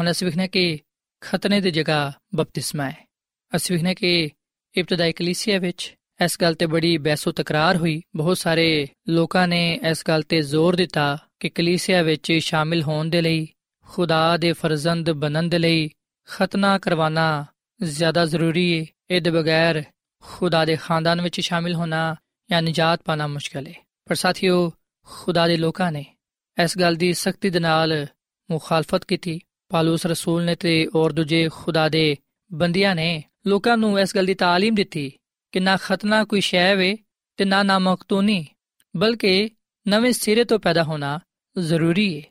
ਹੁਣ 0.00 0.10
ਅਸੀਂ 0.10 0.26
ਵਿਖਣਾ 0.26 0.46
ਕਿ 0.46 0.78
ਖਤਨੇ 1.20 1.60
ਦੀ 1.60 1.70
ਜਗ੍ਹਾ 1.70 2.12
ਬਪਤਿਸਮਾ 2.34 2.90
ਹੈ। 2.90 3.08
ਅਸੀਂ 3.56 3.76
ਵਿਖਣਾ 3.76 3.94
ਕਿ 3.94 4.30
ਇਬਤਦਾਈ 4.76 5.12
ਕਲੀਸਿਆ 5.12 5.58
ਵਿੱਚ 5.58 5.94
ਇਸ 6.24 6.40
ਗੱਲ 6.40 6.54
ਤੇ 6.54 6.66
ਬੜੀ 6.66 6.98
ਬਹਿਸੋ 6.98 7.32
ਤਕਰਾਰ 7.32 7.76
ਹੋਈ। 7.76 8.02
ਬਹੁਤ 8.16 8.38
ਸਾਰੇ 8.38 8.88
ਲੋਕਾਂ 9.08 9.48
ਨੇ 9.48 9.80
ਇਸ 9.90 10.04
ਗੱਲ 10.08 10.22
ਤੇ 10.22 10.42
ਜ਼ੋਰ 10.42 10.76
ਦਿੱਤਾ 10.76 11.18
ਕਿ 11.40 11.48
ਕਲੀਸਿਆ 11.48 12.02
ਵਿੱਚ 12.02 12.32
ਸ਼ਾਮਿਲ 12.32 12.82
ਹੋਣ 12.82 13.10
ਦੇ 13.10 13.22
ਲਈ, 13.22 13.48
ਖੁਦਾ 13.88 14.36
ਦੇ 14.36 14.52
ਫਰਜ਼ੰਦ 14.52 15.10
ਬਣਨ 15.10 15.48
ਦੇ 15.48 15.58
ਲਈ 15.58 15.88
ਖਤਨਾ 16.27 16.77
ਕਰਵਾਉਣਾ 16.77 17.45
ਜ਼ਿਆਦਾ 17.79 18.25
ਜ਼ਰੂਰੀ 18.25 18.79
ਹੈ 18.79 18.85
ਇਹਦੇ 19.09 19.31
ਬਗੈਰ 19.31 19.83
ਖੁਦਾ 20.23 20.63
ਦੇ 20.65 20.75
ਖਾਨਦਾਨ 20.75 21.21
ਵਿੱਚ 21.21 21.39
ਸ਼ਾਮਿਲ 21.41 21.75
ਹੋਣਾ 21.75 22.15
ਜਾਂ 22.49 22.61
ਨਜਾਤ 22.61 23.03
ਪਾਣਾ 23.05 23.27
ਮੁਸ਼ਕਲ 23.27 23.67
ਹੈ 23.67 23.73
ਪਰ 24.07 24.15
ਸਾਥੀਓ 24.15 24.71
ਖੁਦਾ 25.07 25.47
ਦੇ 25.47 25.57
ਲੋਕਾਂ 25.57 25.91
ਨੇ 25.91 26.05
ਇਸ 26.57 26.77
ਗੱਲ 26.77 26.95
ਦੀ 26.95 27.13
ਸਖਤੀ 27.13 27.49
ਦੇ 27.49 27.59
ਨਾਲ 27.59 28.05
ਮੁਖਾਲਫਤ 28.49 29.05
ਕੀਤੀ 29.05 29.39
ਪਾਲੂਸ 29.71 30.05
ਰਸੂਲ 30.05 30.43
ਨੇ 30.43 30.55
ਤੇ 30.55 30.87
ਔਰ 30.95 31.11
ਦੂਜੇ 31.11 31.47
ਖੁਦਾ 31.49 31.87
ਦੇ 31.89 32.15
ਬੰਦਿਆਂ 32.51 32.95
ਨੇ 32.95 33.23
ਲੋਕਾਂ 33.47 33.77
ਨੂੰ 33.77 33.99
ਇਸ 33.99 34.15
ਗੱਲ 34.15 34.25
ਦੀ 34.25 34.33
تعلیم 34.33 34.75
ਦਿੱਤੀ 34.75 35.11
ਕਿ 35.53 35.59
ਨਾ 35.59 35.77
ਖਤਨਾ 35.77 36.23
ਕੋਈ 36.23 36.41
ਸ਼ੈ 36.41 36.73
ਵੇ 36.75 36.97
ਤੇ 37.39 37.45
ਨਾ 37.45 37.61
ਨਾ 37.63 37.77
ਮਕਤੂਨੀ 37.79 38.45
ਬਲਕਿ 38.95 39.49
ਨਵੇਂ 39.85 40.11
ਸਿਰੇ 40.13 40.43
ਤੋਂ 40.43 40.59
ਪੈਦਾ 40.59 40.83
ਹੋਣਾ 40.83 41.19
ਜ਼ਰੂਰੀ 41.55 42.07
ਹੈ 42.17 42.21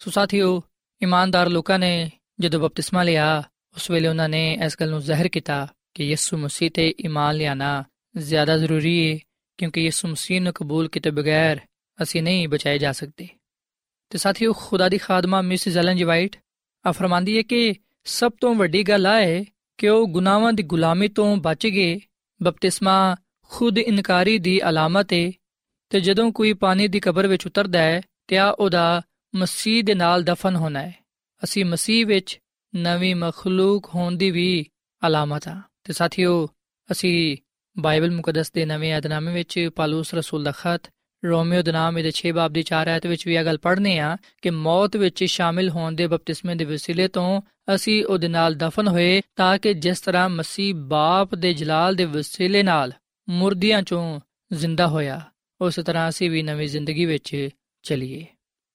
ਸੋ 0.00 0.10
ਸਾਥੀਓ 0.10 0.62
ਇਮਾਨਦਾਰ 1.00 1.48
ਲੋਕਾਂ 1.48 1.78
ਨੇ 1.78 2.10
ਜਦੋਂ 2.41 2.59
ਬਪਤਿਸਮਾ 2.59 3.03
ਲਿਆ, 3.03 3.39
ਉਸ 3.75 3.91
ਵੇਲੇ 3.91 4.07
ਉਹਨਾਂ 4.07 4.29
ਨੇ 4.29 4.59
ਇਸ 4.65 4.77
ਗੱਲ 4.79 4.89
ਨੂੰ 4.89 5.01
ਜ਼ਾਹਿਰ 5.01 5.27
ਕੀਤਾ 5.27 5.67
ਕਿ 5.93 6.03
ਯਿਸੂ 6.03 6.37
ਮਸੀਹ 6.37 6.71
ਤੇ 6.71 6.93
ਈਮਾਨ 7.05 7.35
ਲਿਆਣਾ 7.35 7.83
ਜ਼ਿਆਦਾ 8.17 8.57
ਜ਼ਰੂਰੀ 8.57 9.13
ਹੈ 9.13 9.19
ਕਿਉਂਕਿ 9.57 9.81
ਯਿਸੂ 9.81 10.07
ਮਸੀਹ 10.07 10.41
ਨੂੰ 10.41 10.53
ਕਬੂਲ 10.53 10.87
ਕੀਤੇ 10.87 11.11
ਬਗੈਰ 11.11 11.59
ਅਸੀਂ 12.03 12.23
ਨਹੀਂ 12.23 12.47
ਬਚਾਏ 12.47 12.77
ਜਾ 12.77 12.91
ਸਕਦੇ। 12.91 13.27
ਤੇ 14.09 14.17
ਸਾਥੀਓ, 14.17 14.53
ਖੁਦਾ 14.53 14.89
ਦੀ 14.89 14.97
ਖਾਦਮਾ 14.97 15.41
ਮਿਸ 15.41 15.69
ਜ਼ੈਲਨ 15.69 15.97
ਜੀ 15.97 16.03
ਵਾਈਟ 16.03 16.37
ਆ 16.85 16.91
ਫਰਮਾਂਦੀ 16.91 17.37
ਹੈ 17.37 17.41
ਕਿ 17.41 17.73
ਸਭ 18.03 18.31
ਤੋਂ 18.41 18.55
ਵੱਡੀ 18.55 18.83
ਗੱਲ 18.83 19.07
ਹੈ 19.07 19.45
ਕਿ 19.77 19.89
ਉਹ 19.89 20.07
ਗੁਨਾਹਾਂ 20.07 20.53
ਦੀ 20.53 20.63
ਗੁਲਾਮੀ 20.63 21.07
ਤੋਂ 21.07 21.37
ਬਚ 21.37 21.67
ਗਏ। 21.67 21.99
ਬਪਤਿਸਮਾ 22.43 23.15
ਖੁਦ 23.49 23.77
ਇਨਕਾਰੀ 23.77 24.37
ਦੀ 24.37 24.69
ਅਲਾਮਤ 24.69 25.13
ਹੈ 25.13 25.31
ਤੇ 25.89 25.99
ਜਦੋਂ 25.99 26.31
ਕੋਈ 26.31 26.53
ਪਾਣੀ 26.53 26.87
ਦੀ 26.87 26.99
ਕਬਰ 26.99 27.27
ਵਿੱਚ 27.27 27.47
ਉਤਰਦਾ 27.47 27.79
ਹੈ, 27.79 28.01
ਤੇ 28.27 28.37
ਆ 28.37 28.49
ਉਹਦਾ 28.49 29.01
ਮਸੀਹ 29.35 29.83
ਦੇ 29.83 29.93
ਨਾਲ 29.93 30.23
ਦਫਨ 30.23 30.55
ਹੋਣਾ 30.55 30.81
ਹੈ। 30.81 31.00
ਅਸੀਂ 31.43 31.65
ਮਸੀਹ 31.65 32.05
ਵਿੱਚ 32.05 32.39
ਨਵੀਂ 32.75 33.15
ਮਖਲੂਕ 33.15 33.89
ਹੋਣ 33.95 34.11
ਦੀ 34.11 34.31
ਵੀ 34.31 34.65
ਅਲਾਮਤ 35.07 35.47
ਆ। 35.47 35.61
ਤੇ 35.83 35.93
ਸਾਥੀਓ, 35.93 36.49
ਅਸੀਂ 36.91 37.37
ਬਾਈਬਲ 37.77 38.11
ਮੁਕੱਦਸ 38.11 38.51
ਦੇ 38.51 38.65
ਨਵੇਂ 38.65 38.97
ਅਧਨਾਮੇ 38.97 39.33
ਵਿੱਚ 39.33 39.69
ਪਾਲੂਸ 39.75 40.13
ਰਸੂਲ 40.13 40.43
ਦਾ 40.43 40.51
ਖਤ, 40.51 40.81
ਰੋਮੀਓ 41.25 41.61
ਦੇ 41.61 41.71
ਨਾਮ 41.71 41.95
ਦੇ 41.95 42.11
6 42.11 42.31
ਬਾਬ 42.31 42.53
ਦੀ 42.53 42.63
4 42.63 42.87
ਆਇਤ 42.87 43.07
ਵਿੱਚ 43.07 43.27
ਵੀ 43.27 43.35
ਇਹ 43.35 43.45
ਗੱਲ 43.45 43.57
ਪੜ੍ਹਨੇ 43.57 43.99
ਆ 43.99 44.17
ਕਿ 44.41 44.49
ਮੌਤ 44.49 44.95
ਵਿੱਚ 44.95 45.23
ਸ਼ਾਮਿਲ 45.23 45.69
ਹੋਣ 45.69 45.91
ਦੇ 45.91 46.07
ਬਪਤਿਸਮੇ 46.07 46.55
ਦੇ 46.55 46.65
ਵਸੀਲੇ 46.65 47.07
ਤੋਂ 47.07 47.41
ਅਸੀਂ 47.75 48.05
ਉਹਦੇ 48.05 48.27
ਨਾਲ 48.27 48.55
ਦਫਨ 48.55 48.87
ਹੋਏ 48.87 49.21
ਤਾਂ 49.35 49.57
ਕਿ 49.57 49.73
ਜਿਸ 49.73 50.01
ਤਰ੍ਹਾਂ 50.01 50.29
ਮਸੀਹ 50.29 50.75
ਬਾਪ 50.75 51.35
ਦੇ 51.35 51.53
ਜਲਾਲ 51.53 51.95
ਦੇ 51.95 52.05
ਵਸੀਲੇ 52.05 52.63
ਨਾਲ 52.63 52.93
ਮੁਰਦਿਆਂ 53.29 53.81
ਚੋਂ 53.81 54.19
ਜ਼ਿੰਦਾ 54.53 54.87
ਹੋਇਆ, 54.87 55.21
ਉਸ 55.61 55.75
ਤਰ੍ਹਾਂ 55.75 56.09
ਅਸੀਂ 56.09 56.31
ਵੀ 56.31 56.43
ਨਵੀਂ 56.43 56.67
ਜ਼ਿੰਦਗੀ 56.67 57.05
ਵਿੱਚ 57.05 57.49
ਚਲੀਏ। 57.83 58.25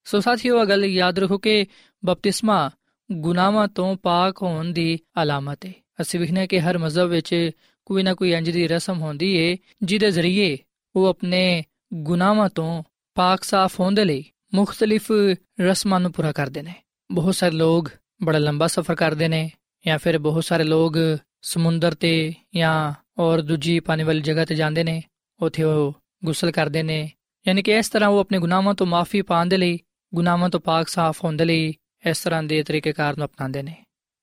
ਸੋ 0.04 0.20
ਸਾਥੀਓ, 0.20 0.62
ਇਹ 0.62 0.66
ਗੱਲ 0.66 0.84
ਯਾਦ 0.84 1.18
ਰੱਖੋ 1.18 1.38
ਕਿ 1.38 1.66
ਬਪਤਿਸਮਾ 2.04 2.70
ਗੁਨਾਹਾਂ 3.12 3.68
ਤੋਂ 3.68 3.96
ਪਾਕ 3.96 4.42
ਹੋਣ 4.42 4.64
ਦੀ 4.64 4.98
ਅਲਾਮਤ 5.22 5.66
ਹੈ 5.66 5.72
ਅਸੀਂ 6.00 6.20
ਵਿਖਨੇ 6.20 6.46
ਕਿ 6.46 6.60
ਹਰ 6.60 6.78
ਮਜ਼ਹਬ 6.78 7.08
ਵਿੱਚ 7.08 7.50
ਕੋਈ 7.84 8.02
ਨਾ 8.02 8.14
ਕੋਈ 8.14 8.32
ਇੰਜ 8.32 8.50
ਦੀ 8.50 8.68
ਰਸਮ 8.68 9.00
ਹੁੰਦੀ 9.00 9.34
ਏ, 9.34 9.56
ਜਿਹਦੇ 9.82 10.10
ਜ਼ਰੀਏ 10.10 10.58
ਉਹ 10.96 11.06
ਆਪਣੇ 11.06 11.64
ਗੁਨਾਹਾਂ 11.94 12.48
ਤੋਂ 12.48 12.82
ਪਾਕ 13.14 13.44
ਸਾਫ਼ 13.44 13.80
ਹੋਣ 13.80 13.92
ਦੇ 13.92 14.04
ਲਈ 14.04 14.24
ਮੁxtਲਿਫ 14.54 15.12
ਰਸਮਾਂ 15.60 16.00
ਨੂੰ 16.00 16.12
ਪੂਰਾ 16.12 16.32
ਕਰਦੇ 16.32 16.62
ਨੇ। 16.62 16.74
ਬਹੁਤ 17.12 17.34
ਸਾਰੇ 17.34 17.56
ਲੋਕ 17.56 17.90
ਬੜਾ 18.22 18.38
ਲੰਬਾ 18.38 18.66
ਸਫ਼ਰ 18.66 18.94
ਕਰਦੇ 18.94 19.28
ਨੇ 19.28 19.50
ਜਾਂ 19.86 19.98
ਫਿਰ 19.98 20.18
ਬਹੁਤ 20.18 20.44
ਸਾਰੇ 20.44 20.64
ਲੋਕ 20.64 20.94
ਸਮੁੰਦਰ 21.42 21.94
ਤੇ 21.94 22.34
ਜਾਂ 22.54 22.92
ਔਰ 23.18 23.40
ਦੂਜੀ 23.40 23.80
ਪਾਣੀ 23.80 24.02
ਵਾਲੀ 24.02 24.20
ਜਗ੍ਹਾ 24.20 24.44
ਤੇ 24.44 24.54
ਜਾਂਦੇ 24.54 24.84
ਨੇ, 24.84 25.02
ਉੱਥੇ 25.42 25.62
ਉਹ 25.62 25.94
ਗੁਸਲ 26.24 26.50
ਕਰਦੇ 26.50 26.82
ਨੇ। 26.82 27.10
ਯਾਨੀ 27.48 27.62
ਕਿ 27.62 27.72
ਇਸ 27.72 27.88
ਤਰ੍ਹਾਂ 27.88 28.10
ਉਹ 28.10 28.18
ਆਪਣੇ 28.18 28.38
ਗੁਨਾਹਾਂ 28.38 28.74
ਤੋਂ 28.74 28.86
ਮਾਫੀ 28.86 29.22
ਪਾਉਣ 29.22 29.46
ਦੇ 29.46 29.56
ਲਈ, 29.56 29.78
ਗੁਨਾਹਾਂ 30.14 30.48
ਤੋਂ 30.48 30.60
ਪਾਕ 30.60 30.88
ਸਾਫ਼ 30.88 31.24
ਹੋਣ 31.24 31.36
ਦੇ 31.36 31.44
ਲਈ 31.44 31.74
ਇਸ 32.05 32.19
ਤਰ੍ਹਾਂ 32.19 32.43
ਦੇ 32.43 32.61
ਤਰੀਕੇਕਾਰ 32.63 33.17
ਨੂੰ 33.17 33.25
ਅਪਣਾਉਂਦੇ 33.25 33.61
ਨੇ 33.63 33.75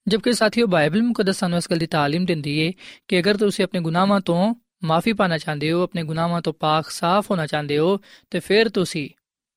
ਜਦਕਿ 0.06 0.32
ਸਾਥੀਓ 0.32 0.66
ਬਾਈਬਲ 0.66 1.02
ਮੁਕੱਦਸ 1.02 1.38
ਸਾਨੂੰ 1.38 1.58
ਇਸ 1.58 1.70
ਗੱਲ 1.70 1.78
ਦੀ 1.78 1.86
تعلیم 1.86 2.24
ਦਿੰਦੀ 2.26 2.58
ਏ 2.58 2.72
ਕਿ 3.08 3.18
ਅਗਰ 3.20 3.36
ਤੁਸੀਂ 3.36 3.64
ਆਪਣੇ 3.64 3.80
ਗੁਨਾਹਾਂ 3.80 4.20
ਤੋਂ 4.20 4.54
ਮਾਫੀ 4.84 5.12
ਪਾਣਾ 5.12 5.38
ਚਾਹੁੰਦੇ 5.38 5.72
ਹੋ 5.72 5.82
ਆਪਣੇ 5.82 6.02
ਗੁਨਾਹਾਂ 6.02 6.40
ਤੋਂ 6.42 6.52
ਪਾਕ 6.52 6.90
ਸਾਫ਼ 6.90 7.30
ਹੋਣਾ 7.30 7.46
ਚਾਹੁੰਦੇ 7.46 7.78
ਹੋ 7.78 7.98
ਤੇ 8.30 8.40
ਫਿਰ 8.40 8.68
ਤੁਸੀਂ 8.68 9.08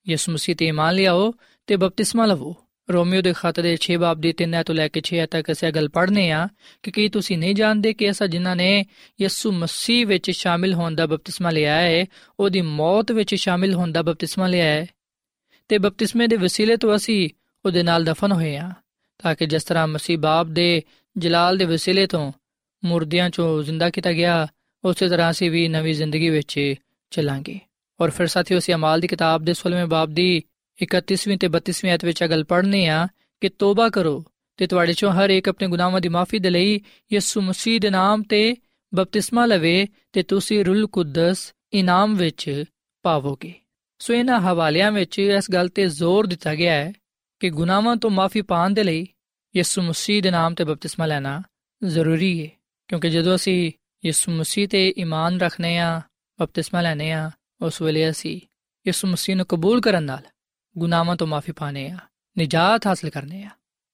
ਯਿਸੂ 0.06 0.32
ਮਸੀਹ 0.32 0.56
ਤੇ 0.56 0.68
ਇਮਾਨ 0.68 0.94
ਲਿਆਓ 0.96 1.34
ਤੇ 1.68 1.75
ਬਪਤਿਸਮਾ 1.75 2.25
ਲਵੋ 2.25 2.56
ਰੋਮੀਓ 2.89 3.22
ਦੇ 3.22 3.34
ਖਤ 3.34 3.60
ਦੇ 3.60 3.74
6 3.82 3.98
ਬਾਬ 3.98 4.22
ਦੀ 4.22 4.34
3 4.41 4.56
ਤੋਂ 4.65 4.75
ਲੈ 4.75 4.88
ਕੇ 4.88 5.01
6 5.10 5.25
ਤੱਕ 5.32 5.51
ਅਸੀਂ 5.51 5.72
ਗੱਲ 5.72 5.89
ਪੜ੍ਹਨੇ 5.89 6.30
ਆ 6.32 6.48
ਕਿ 6.84 6.91
ਕੀ 6.91 7.08
ਤੁਸੀਂ 7.10 7.38
ਨਹੀਂ 7.38 7.56
ਜਾਣਦੇ 7.56 7.94
ਕਿ 7.94 8.10
ਅਸਾਂ 8.10 8.27
ਜਿਨ੍ਹਾਂ 8.27 8.56
ਨੇ 8.56 8.72
ਯਿਸੂ 9.20 9.51
ਮਸੀਹ 9.51 10.06
ਵਿੱਚ 10.08 10.32
ਸ਼ਾਮਿਲ 10.32 10.74
ਹੋਣ 10.74 10.96
ਦਾ 10.96 11.06
ਬਪਤਿਸਮਾ 11.06 11.51
ਲਿਆ 11.51 11.75
ਹੈ 11.75 12.06
ਉਹਦੀ 12.39 12.62
ਮੌਤ 12.72 13.12
ਵਿੱਚ 13.12 13.36
ਸ਼ਾਮਿਲ 13.36 13.74
ਹੋਣ 13.74 13.91
ਦਾ 13.91 14.01
ਬਪਤਿਸਮਾ 14.01 14.48
ਲਿਆ 14.48 14.65
ਹੈ 14.65 14.88
ਤੇ 15.70 15.77
ਬਪਤਿਸਮੇ 15.77 16.27
ਦੇ 16.27 16.38
ਵਸੀਲੇ 16.38 16.77
ਤੋਂ 16.77 16.96
ਅਸੀਂ 16.96 17.30
ਉਹਦੇ 17.66 17.82
ਨਾਲ 17.82 18.04
ਦਫਨ 18.04 18.32
ਹੋਏ 18.32 18.56
ਆ, 18.56 18.73
ਤਾਂ 19.18 19.35
ਕਿ 19.35 19.46
ਜਿਸ 19.46 19.64
ਤਰ੍ਹਾਂ 19.64 19.88
ਮਸੀਹ 19.88 20.18
ਬਾਪ 20.18 20.46
ਦੇ 20.46 20.82
ਜਲਾਲ 21.16 21.56
ਦੇ 21.56 21.64
ਵਸੀਲੇ 21.64 22.06
ਤੋਂ 22.06 22.32
ਮੁਰਦਿਆਂ 22.85 23.30
ਚੋਂ 23.30 23.62
ਜ਼ਿੰਦਾ 23.62 23.90
ਕੀਤਾ 23.90 24.12
ਗਿਆ, 24.12 24.46
ਉਸੇ 24.85 25.08
ਤਰ੍ਹਾਂ 25.08 25.30
ਅਸੀਂ 25.30 25.50
ਵੀ 25.50 25.68
ਨਵੀਂ 25.68 25.94
ਜ਼ਿੰਦਗੀ 25.94 26.30
ਵਿੱਚ 26.30 26.75
ਚੱਲਾਂਗੇ। 27.11 27.61
ਔਰ 28.00 28.11
ਫਿਰ 28.11 28.26
ਸਾਥੀਓ, 28.26 28.58
ਅਸੀਂ 28.58 28.75
ਅਮਾਲ 28.75 29.00
ਦੀ 29.00 29.06
ਕਿਤਾਬ 29.06 29.42
ਦੇ 29.42 29.54
16ਵੇਂ 29.54 29.87
ਬਾਬ 29.87 30.11
ਦੀ 30.11 30.42
31ਵੀਂ 30.82 31.38
ਤੇ 31.38 31.49
32ਵੀਂ 31.49 31.90
ਆਇਤ 31.90 32.04
ਵਿੱਚ 32.04 32.25
ਅਗਲ 32.25 32.44
ਪੜ੍ਹਨੇ 32.44 32.87
ਆ 32.87 33.08
ਕਿ 33.40 33.49
ਤੋਬਾ 33.49 33.88
ਕਰੋ 33.88 34.25
ਤੇ 34.56 34.66
ਤੁਹਾਡੇ 34.66 34.92
ਚੋਂ 34.92 35.12
ਹਰ 35.12 35.30
ਇੱਕ 35.30 35.49
ਆਪਣੇ 35.49 35.68
ਗੁਨਾਹਾਂ 35.68 36.00
ਦੀ 36.00 36.08
ਮਾਫੀ 36.08 36.38
ਦੇ 36.38 36.50
ਲਈ 36.50 36.80
ਯਿਸੂ 37.12 37.40
ਮਸੀਹ 37.40 37.80
ਦੇ 37.80 37.90
ਨਾਮ 37.90 38.23
ਤੇ 38.23 38.56
ਬਪਤਿਸਮਾ 38.94 39.46
ਲਵੇ 39.46 39.87
ਤੇ 40.12 40.23
ਤੁਸੀਂ 40.23 40.64
ਰੂਲ 40.64 40.87
ਕੁਦਸ 40.87 41.52
ਇਨਾਮ 41.73 42.16
ਵਿੱਚ 42.16 42.64
ਪਾਵੋਗੇ। 43.02 43.54
ਸੋ 43.99 44.14
ਇਹਨਾਂ 44.14 44.40
ਹਵਾਲਿਆਂ 44.40 44.92
ਵਿੱਚ 44.92 45.18
ਇਸ 45.18 45.50
ਗੱਲ 45.50 45.68
ਤੇ 45.68 45.88
ਜ਼ੋਰ 45.88 46.26
ਦਿੱਤਾ 46.26 46.54
ਗਿਆ 46.54 46.73
ਹੈ 46.73 46.92
ਕਿ 47.40 47.50
ਗੁਨਾਹਾਂ 47.50 47.97
ਤੋਂ 47.97 48.11
ਮਾਫੀ 48.11 48.43
ਪਾਣ 48.43 48.71
ਦੇ 48.71 48.85
ਲਈ 48.85 49.07
ਯਿਸੂ 49.57 49.83
ਮਸੀਹ 49.83 50.23
ਦੇ 50.23 50.31
ਨਾਮ 50.31 50.55
ਤੇ 50.55 50.64
ਬਪਤਿਸਮਾ 50.64 51.07
ਲੈਣਾ 51.07 51.43
ਜ਼ਰੂਰੀ 51.85 52.45
ਹੈ 52.45 52.50
ਕਿਉਂਕਿ 52.88 53.11
ਜਦੋਂ 53.11 53.35
ਅਸੀਂ 53.35 53.73
ਯਿਸੂ 54.05 54.33
ਮਸੀਹ 54.33 54.69
ਤੇ 54.69 54.95
ਈਮਾਨ 54.99 55.40
ਰੱਖਨੇ 55.40 55.78
ਆ 55.78 56.00
ਬਪਤਿਸਮਾ 56.40 56.81
ਲੈਨੇ 56.81 57.12
ਆ 57.12 57.31
ਉਸ 57.62 57.83
ਵੇਲੇ 57.83 58.11
ਅਸੀਂ 58.11 58.40
ਯਿਸੂ 58.87 59.09
ਮਸੀਹ 59.09 59.37
ਨੂੰ 59.37 59.47
ਕਬੂਲ 59.47 59.81
ਕਰਨ 59.81 60.05
ਨਾਲ 60.05 60.23
ਗੁਨਾਹਾਂ 60.78 61.16
ਤੋਂ 61.16 61.26
ਮਾਫੀ 61.26 61.52
ਪਾਣੇ 61.52 61.90
ਆ 61.90 61.99
ਨਿਜਾਤ 62.38 62.87
ਹਾਸਲ 62.87 63.11
ਕਰਨੇ 63.11 63.43
ਆ 63.43 63.50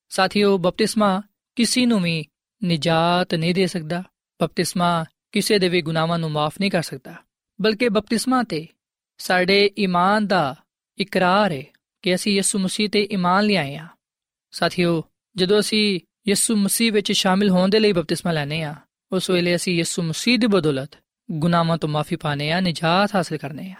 ਸਾਥੀਓ, 0.08 0.58
ਬਪਤਿਸਮਾ 0.58 1.22
ਕਿਸੇ 1.56 1.86
ਨੂੰ 1.86 2.02
ਵੀ 2.02 2.24
ਨਿਜਾਤ 2.64 3.34
ਨਹੀਂ 3.34 3.54
ਦੇ 3.54 3.66
ਸਕਦਾ। 3.66 4.02
ਬਪਤਿਸਮਾ 4.42 5.04
ਕਿਸੇ 5.32 5.58
ਦੇ 5.58 5.68
ਵੀ 5.68 5.82
ਗੁਨਾਹਾਂ 5.82 6.18
ਨੂੰ 6.18 6.30
ਮਾਫ 6.30 6.54
ਨਹੀਂ 6.60 6.70
ਕਰ 6.70 6.82
ਸਕਦਾ। 6.82 7.14
ਬਲਕਿ 7.60 7.88
ਬਪਤਿਸਮਾ 7.88 8.42
ਤੇ 8.42 8.66
ਸਾਡੇ 9.18 9.70
ਈਮਾਨ 9.78 10.26
ਦਾ 10.26 10.56
ਇਕਰਾਰ 10.98 11.52
ਹੈ 11.52 11.62
ਕਿ 12.02 12.14
ਅਸੀਂ 12.14 12.32
ਯਿਸੂ 12.32 12.58
ਮਸੀਹ 12.58 12.88
ਤੇ 12.88 13.08
ਈਮਾਨ 13.12 13.44
ਲਿਆਏ 13.44 13.76
ਆ 13.76 13.86
ਸਾਥੀਓ, 14.50 15.04
ਜਦੋਂ 15.36 15.60
ਅਸੀਂ 15.60 16.00
ਯਿਸੂ 16.28 16.56
ਮਸੀਹ 16.56 16.92
ਵਿੱਚ 16.92 17.12
ਸ਼ਾਮਿਲ 17.12 17.50
ਹੋਣ 17.50 17.68
ਦੇ 17.68 17.80
ਲਈ 17.80 17.92
ਬਪਤਿਸਮਾ 17.92 18.32
ਲੈਨੇ 18.32 18.62
ਆ 18.62 18.74
ਉਸ 19.12 19.30
ਵੇਲੇ 19.30 19.56
ਅਸੀਂ 19.56 19.74
ਯਿਸੂ 19.74 20.02
ਮਸੀਹ 20.02 20.38
ਦੀ 20.38 20.46
ਬਦੌਲਤ 20.46 20.98
ਗੁਨਾਹਾਂ 21.30 21.78
ਤੋਂ 21.78 21.88
ਮਾਫੀ 21.88 22.16
ਪਾਣੇ 22.16 22.52
ਆ 22.52 22.60
ਨਿਜਾਤ 22.60 23.14
ਹਾਸਲ 23.14 23.36
ਕਰਨੇ 23.36 23.70
ਆ 23.70 23.74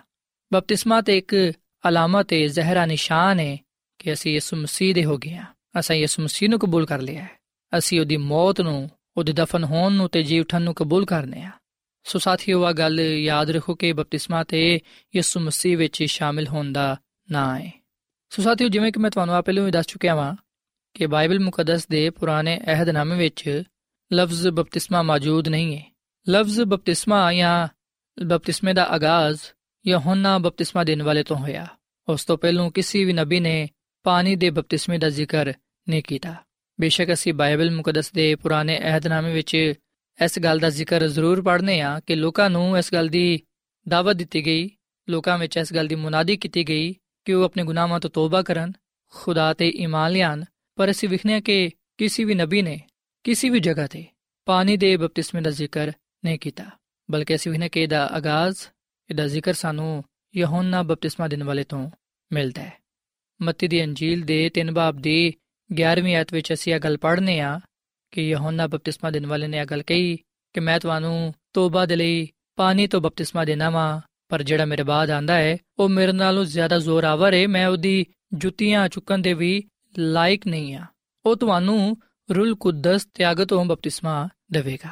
ਬਪਤਿਸਮਾ 0.52 1.00
ਤੇ 1.00 1.18
ਇੱਕ 1.18 1.52
ਅਲਾਮਤ 1.88 2.32
ਹੈ 2.32 2.46
ਜ਼ਹਿਰਾ 2.46 2.86
ਨਿਸ਼ਾਨ 2.86 3.40
ਹੈ 3.40 3.58
ਕਿ 3.98 4.12
ਅਸੀਂ 4.12 4.32
ਯਿਸੂ 4.32 4.56
ਮਸੀਹ 4.56 4.94
ਦੇ 4.94 5.04
ਹੋ 5.04 5.18
ਗਏ 5.18 5.34
ਆ 5.34 5.44
ਅਸੀਂ 5.80 5.96
ਯਿਸੂ 5.96 6.22
ਮਸੀਹ 6.22 6.50
ਨੂੰ 6.50 6.58
ਕਬੂਲ 6.58 6.86
ਕਰ 6.86 7.00
ਲਿਆ 7.00 7.22
ਹੈ। 7.22 7.30
ਅਸੀਂ 7.78 8.00
ਉਹਦੀ 8.00 8.16
ਮੌਤ 8.16 8.60
ਨੂੰ, 8.60 8.90
ਉਹਦੇ 9.16 9.32
ਦਫਨ 9.32 9.64
ਹੋਣ 9.64 9.92
ਨੂੰ 9.92 10.08
ਤੇ 10.08 10.22
ਜੀ 10.22 10.40
ਉਠਣ 10.40 10.62
ਨੂੰ 10.62 10.74
ਕਬੂਲ 10.74 11.06
ਕਰਨੇ 11.06 11.42
ਆ 11.42 11.50
ਸੋ 12.04 12.18
ਸਾਥੀਓ 12.18 12.64
ਆ 12.64 12.72
ਗੱਲ 12.72 13.00
ਯਾਦ 13.00 13.50
ਰੱਖੋ 13.50 13.74
ਕਿ 13.74 13.92
ਬਪਤਿਸਮਾ 13.92 14.44
ਤੇ 14.44 14.80
ਯਿਸੂ 15.16 15.40
ਮਸੀਹ 15.40 15.78
ਵਿੱਚ 15.78 16.02
ਸ਼ਾਮਿਲ 16.02 16.48
ਹੋਣ 16.48 16.72
ਦਾ 16.72 17.00
ਨਾਂ 17.30 17.60
ਹੈ। 17.60 17.81
ਸੋ 18.32 18.42
ਸਾਥੀਓ, 18.42 18.68
ਜਿਵੇਂ 18.68 18.92
ਕਿ 18.92 19.00
ਮੈਂ 19.00 19.10
ਤੁਹਾਨੂੰ 19.10 19.34
ਆ 19.34 19.42
ਪਹਿਲਾਂ 19.42 19.66
ਹੀ 19.66 19.70
ਦੱਸ 19.70 19.86
ਚੁੱਕਿਆ 19.86 20.14
ਹਾਂ 20.14 20.36
ਕਿ 20.94 21.06
ਬਾਈਬਲ 21.06 21.40
ਮੁਕੱਦਸ 21.40 21.86
ਦੇ 21.88 22.10
ਪੁਰਾਣੇ 22.10 22.60
ਅਹਿਦਨਾਮੇ 22.66 23.16
ਵਿੱਚ 23.16 23.62
ਲਫ਼ਜ਼ 24.12 24.48
ਬਪਤਿਸਮਾ 24.48 25.02
ਮੌਜੂਦ 25.02 25.48
ਨਹੀਂ 25.48 25.76
ਹੈ। 25.76 25.82
ਲਫ਼ਜ਼ 26.28 26.60
ਬਪਤਿਸਮਾ 26.60 27.32
ਜਾਂ 27.32 27.68
ਬਪਤਿਸਮੇ 28.24 28.72
ਦਾ 28.72 28.84
ਆਗਾਜ਼ 28.84 29.40
ਯਹੋਨਾ 29.86 30.38
ਬਪਤਿਸਮਾ 30.38 30.84
ਦੇਣ 30.84 31.02
ਵਾਲੇ 31.02 31.22
ਤੋਂ 31.22 31.36
ਹੋਇਆ। 31.36 31.66
ਉਸ 32.08 32.24
ਤੋਂ 32.24 32.38
ਪਹਿਲਾਂ 32.38 32.70
ਕਿਸੇ 32.70 33.04
ਵੀ 33.04 33.12
ਨਬੀ 33.12 33.40
ਨੇ 33.40 33.68
ਪਾਣੀ 34.02 34.36
ਦੇ 34.36 34.50
ਬਪਤਿਸਮੇ 34.50 34.98
ਦਾ 34.98 35.10
ਜ਼ਿਕਰ 35.10 35.52
ਨਹੀਂ 35.88 36.02
ਕੀਤਾ। 36.02 36.34
ਬੇਸ਼ੱਕ 36.80 37.12
ਅਸੀਂ 37.12 37.34
ਬਾਈਬਲ 37.34 37.70
ਮੁਕੱਦਸ 37.70 38.12
ਦੇ 38.12 38.34
ਪੁਰਾਣੇ 38.34 38.78
ਅਹਿਦਨਾਮੇ 38.78 39.32
ਵਿੱਚ 39.32 39.54
ਇਸ 40.24 40.38
ਗੱਲ 40.38 40.58
ਦਾ 40.58 40.70
ਜ਼ਿਕਰ 40.70 41.08
ਜ਼ਰੂਰ 41.08 41.42
ਪੜ੍ਹਨੇ 41.42 41.80
ਆ 41.80 42.00
ਕਿ 42.00 42.14
ਲੋਕਾਂ 42.14 42.50
ਨੂੰ 42.50 42.78
ਇਸ 42.78 42.92
ਗੱਲ 42.92 43.08
ਦੀ 43.08 43.40
ਦਾਵਤ 43.88 44.16
ਦਿੱਤੀ 44.16 44.46
ਗਈ, 44.46 44.70
ਲੋਕਾਂ 45.08 45.38
ਵਿੱਚ 45.38 45.56
ਇਸ 45.56 45.72
ਗੱਲ 45.72 45.86
ਦੀ 45.86 45.94
ਮੁਨਾਦੀ 45.94 46.36
ਕੀਤੀ 46.36 46.68
ਗਈ 46.68 46.94
ਕਿ 47.24 47.32
ਉਹ 47.32 47.44
ਆਪਣੇ 47.44 47.64
ਗੁਨਾਹਾਂ 47.64 48.00
ਤੋਂ 48.00 48.10
ਤੋਬਾ 48.10 48.42
ਕਰਨ, 48.42 48.72
ਖੁਦਾ 49.12 49.54
ਤੇ 49.54 49.68
ਈਮਾਨ 49.68 50.12
ਲਿਆਣ 50.12 50.44
ਪਰ 50.76 50.90
ਅਸੀਂ 50.90 51.08
ਵਿਖਨੇ 51.08 51.40
ਕਿ 51.40 51.70
ਕਿਸੇ 51.98 52.24
ਵੀ 52.24 52.34
ਨਬੀ 52.34 52.62
ਨੇ 52.62 52.80
ਕਿਸੇ 53.24 53.50
ਵੀ 53.50 53.60
ਜਗ੍ਹਾ 53.60 53.86
ਤੇ 53.86 54.04
ਪਾਣੀ 54.46 54.76
ਦੇ 54.76 54.96
ਬਪਤਿਸਮੇ 54.96 55.40
ਦਾ 55.40 55.50
ਜ਼ਿਕਰ 55.50 55.92
ਨਹੀਂ 56.24 56.38
ਕੀਤਾ, 56.38 56.64
ਬਲਕਿ 57.10 57.34
ਅਸੀਂ 57.34 57.52
ਵਿਖਨੇ 57.52 57.68
ਕਿ 57.68 57.80
ਇਹਦਾ 57.80 58.06
ਆਗਾਜ਼, 58.06 58.56
ਇਹਦਾ 59.10 59.26
ਜ਼ਿਕਰ 59.26 59.52
ਸਾਨੂੰ 59.52 60.04
ਯਹੋਨਾ 60.36 60.82
ਬਪਤਿਸਮਾ 60.82 61.28
ਦੇਣ 61.28 61.44
ਵਾਲੇ 61.44 61.64
ਤੋਂ 61.64 61.90
ਮਿਲਦਾ 62.32 62.62
ਹੈ। 62.62 62.72
ਮੱਤੀ 63.42 63.68
ਦੀ 63.68 63.84
ਅੰਜੀਲ 63.84 64.20
ਦੇ 64.20 64.50
3 64.60 64.72
ਬਾਬ 64.72 64.96
ਦੀ 64.96 65.34
11ਵੀਂ 65.70 66.16
ਆਇਤ 66.16 66.32
ਵਿੱਚ 66.34 66.52
ਅਸੀਂ 66.52 66.74
ਇਹ 66.74 66.80
ਗੱਲ 66.80 66.96
ਪੜ੍ਹਨੇ 66.96 67.40
ਆ 67.40 67.60
ਕਿ 68.10 68.28
ਯਹੋਨਾ 68.28 68.66
ਬਪਤਿਸਮਾ 68.66 69.10
ਦੇਣ 69.10 69.26
ਵਾਲੇ 69.26 69.46
ਨੇ 69.46 69.58
ਇਹ 69.58 69.64
ਗੱਲ 69.64 69.82
ਕਹੀ 69.82 70.16
ਕਿ 70.54 70.60
ਮੈਂ 70.60 70.80
ਤੁਹਾਨੂੰ 70.80 71.34
ਤੋਬਾ 71.52 71.86
ਦੇ 71.86 71.96
ਲਈ 71.96 72.28
ਪਾਣੀ 72.56 72.86
ਤੋਂ 72.86 73.00
ਬਪਤਿਸਮਾ 73.00 73.44
ਦੇਣਾ 73.44 73.70
ਵਾ 73.70 74.02
ਪਰ 74.32 74.42
ਜਿਹੜਾ 74.42 74.64
ਮੇਰੇ 74.64 74.82
ਬਾਅਦ 74.82 75.10
ਆਂਦਾ 75.10 75.34
ਹੈ 75.34 75.58
ਉਹ 75.78 75.88
ਮੇਰੇ 75.88 76.12
ਨਾਲੋਂ 76.12 76.44
ਜ਼ਿਆਦਾ 76.44 76.78
ਜ਼ੋਰਾਵਰ 76.78 77.34
ਹੈ 77.34 77.48
ਮੈਂ 77.48 77.66
ਉਹਦੀ 77.66 78.06
ਜੁੱਤੀਆਂ 78.32 78.88
ਚੁੱਕਣ 78.88 79.18
ਦੇ 79.18 79.34
ਵੀ 79.34 79.68
ਲਾਇਕ 79.98 80.46
ਨਹੀਂ 80.46 80.74
ਆ। 80.74 80.86
ਉਹ 81.26 81.36
ਤੁਹਾਨੂੰ 81.36 81.96
ਰੂਲ 82.36 82.54
ਕੁਦਸ 82.54 83.04
ਤਿਆਗ 83.04 83.44
ਤੋਂ 83.44 83.64
ਬਪਤਿਸਮਾ 83.64 84.28
ਦੇਵੇਗਾ। 84.52 84.88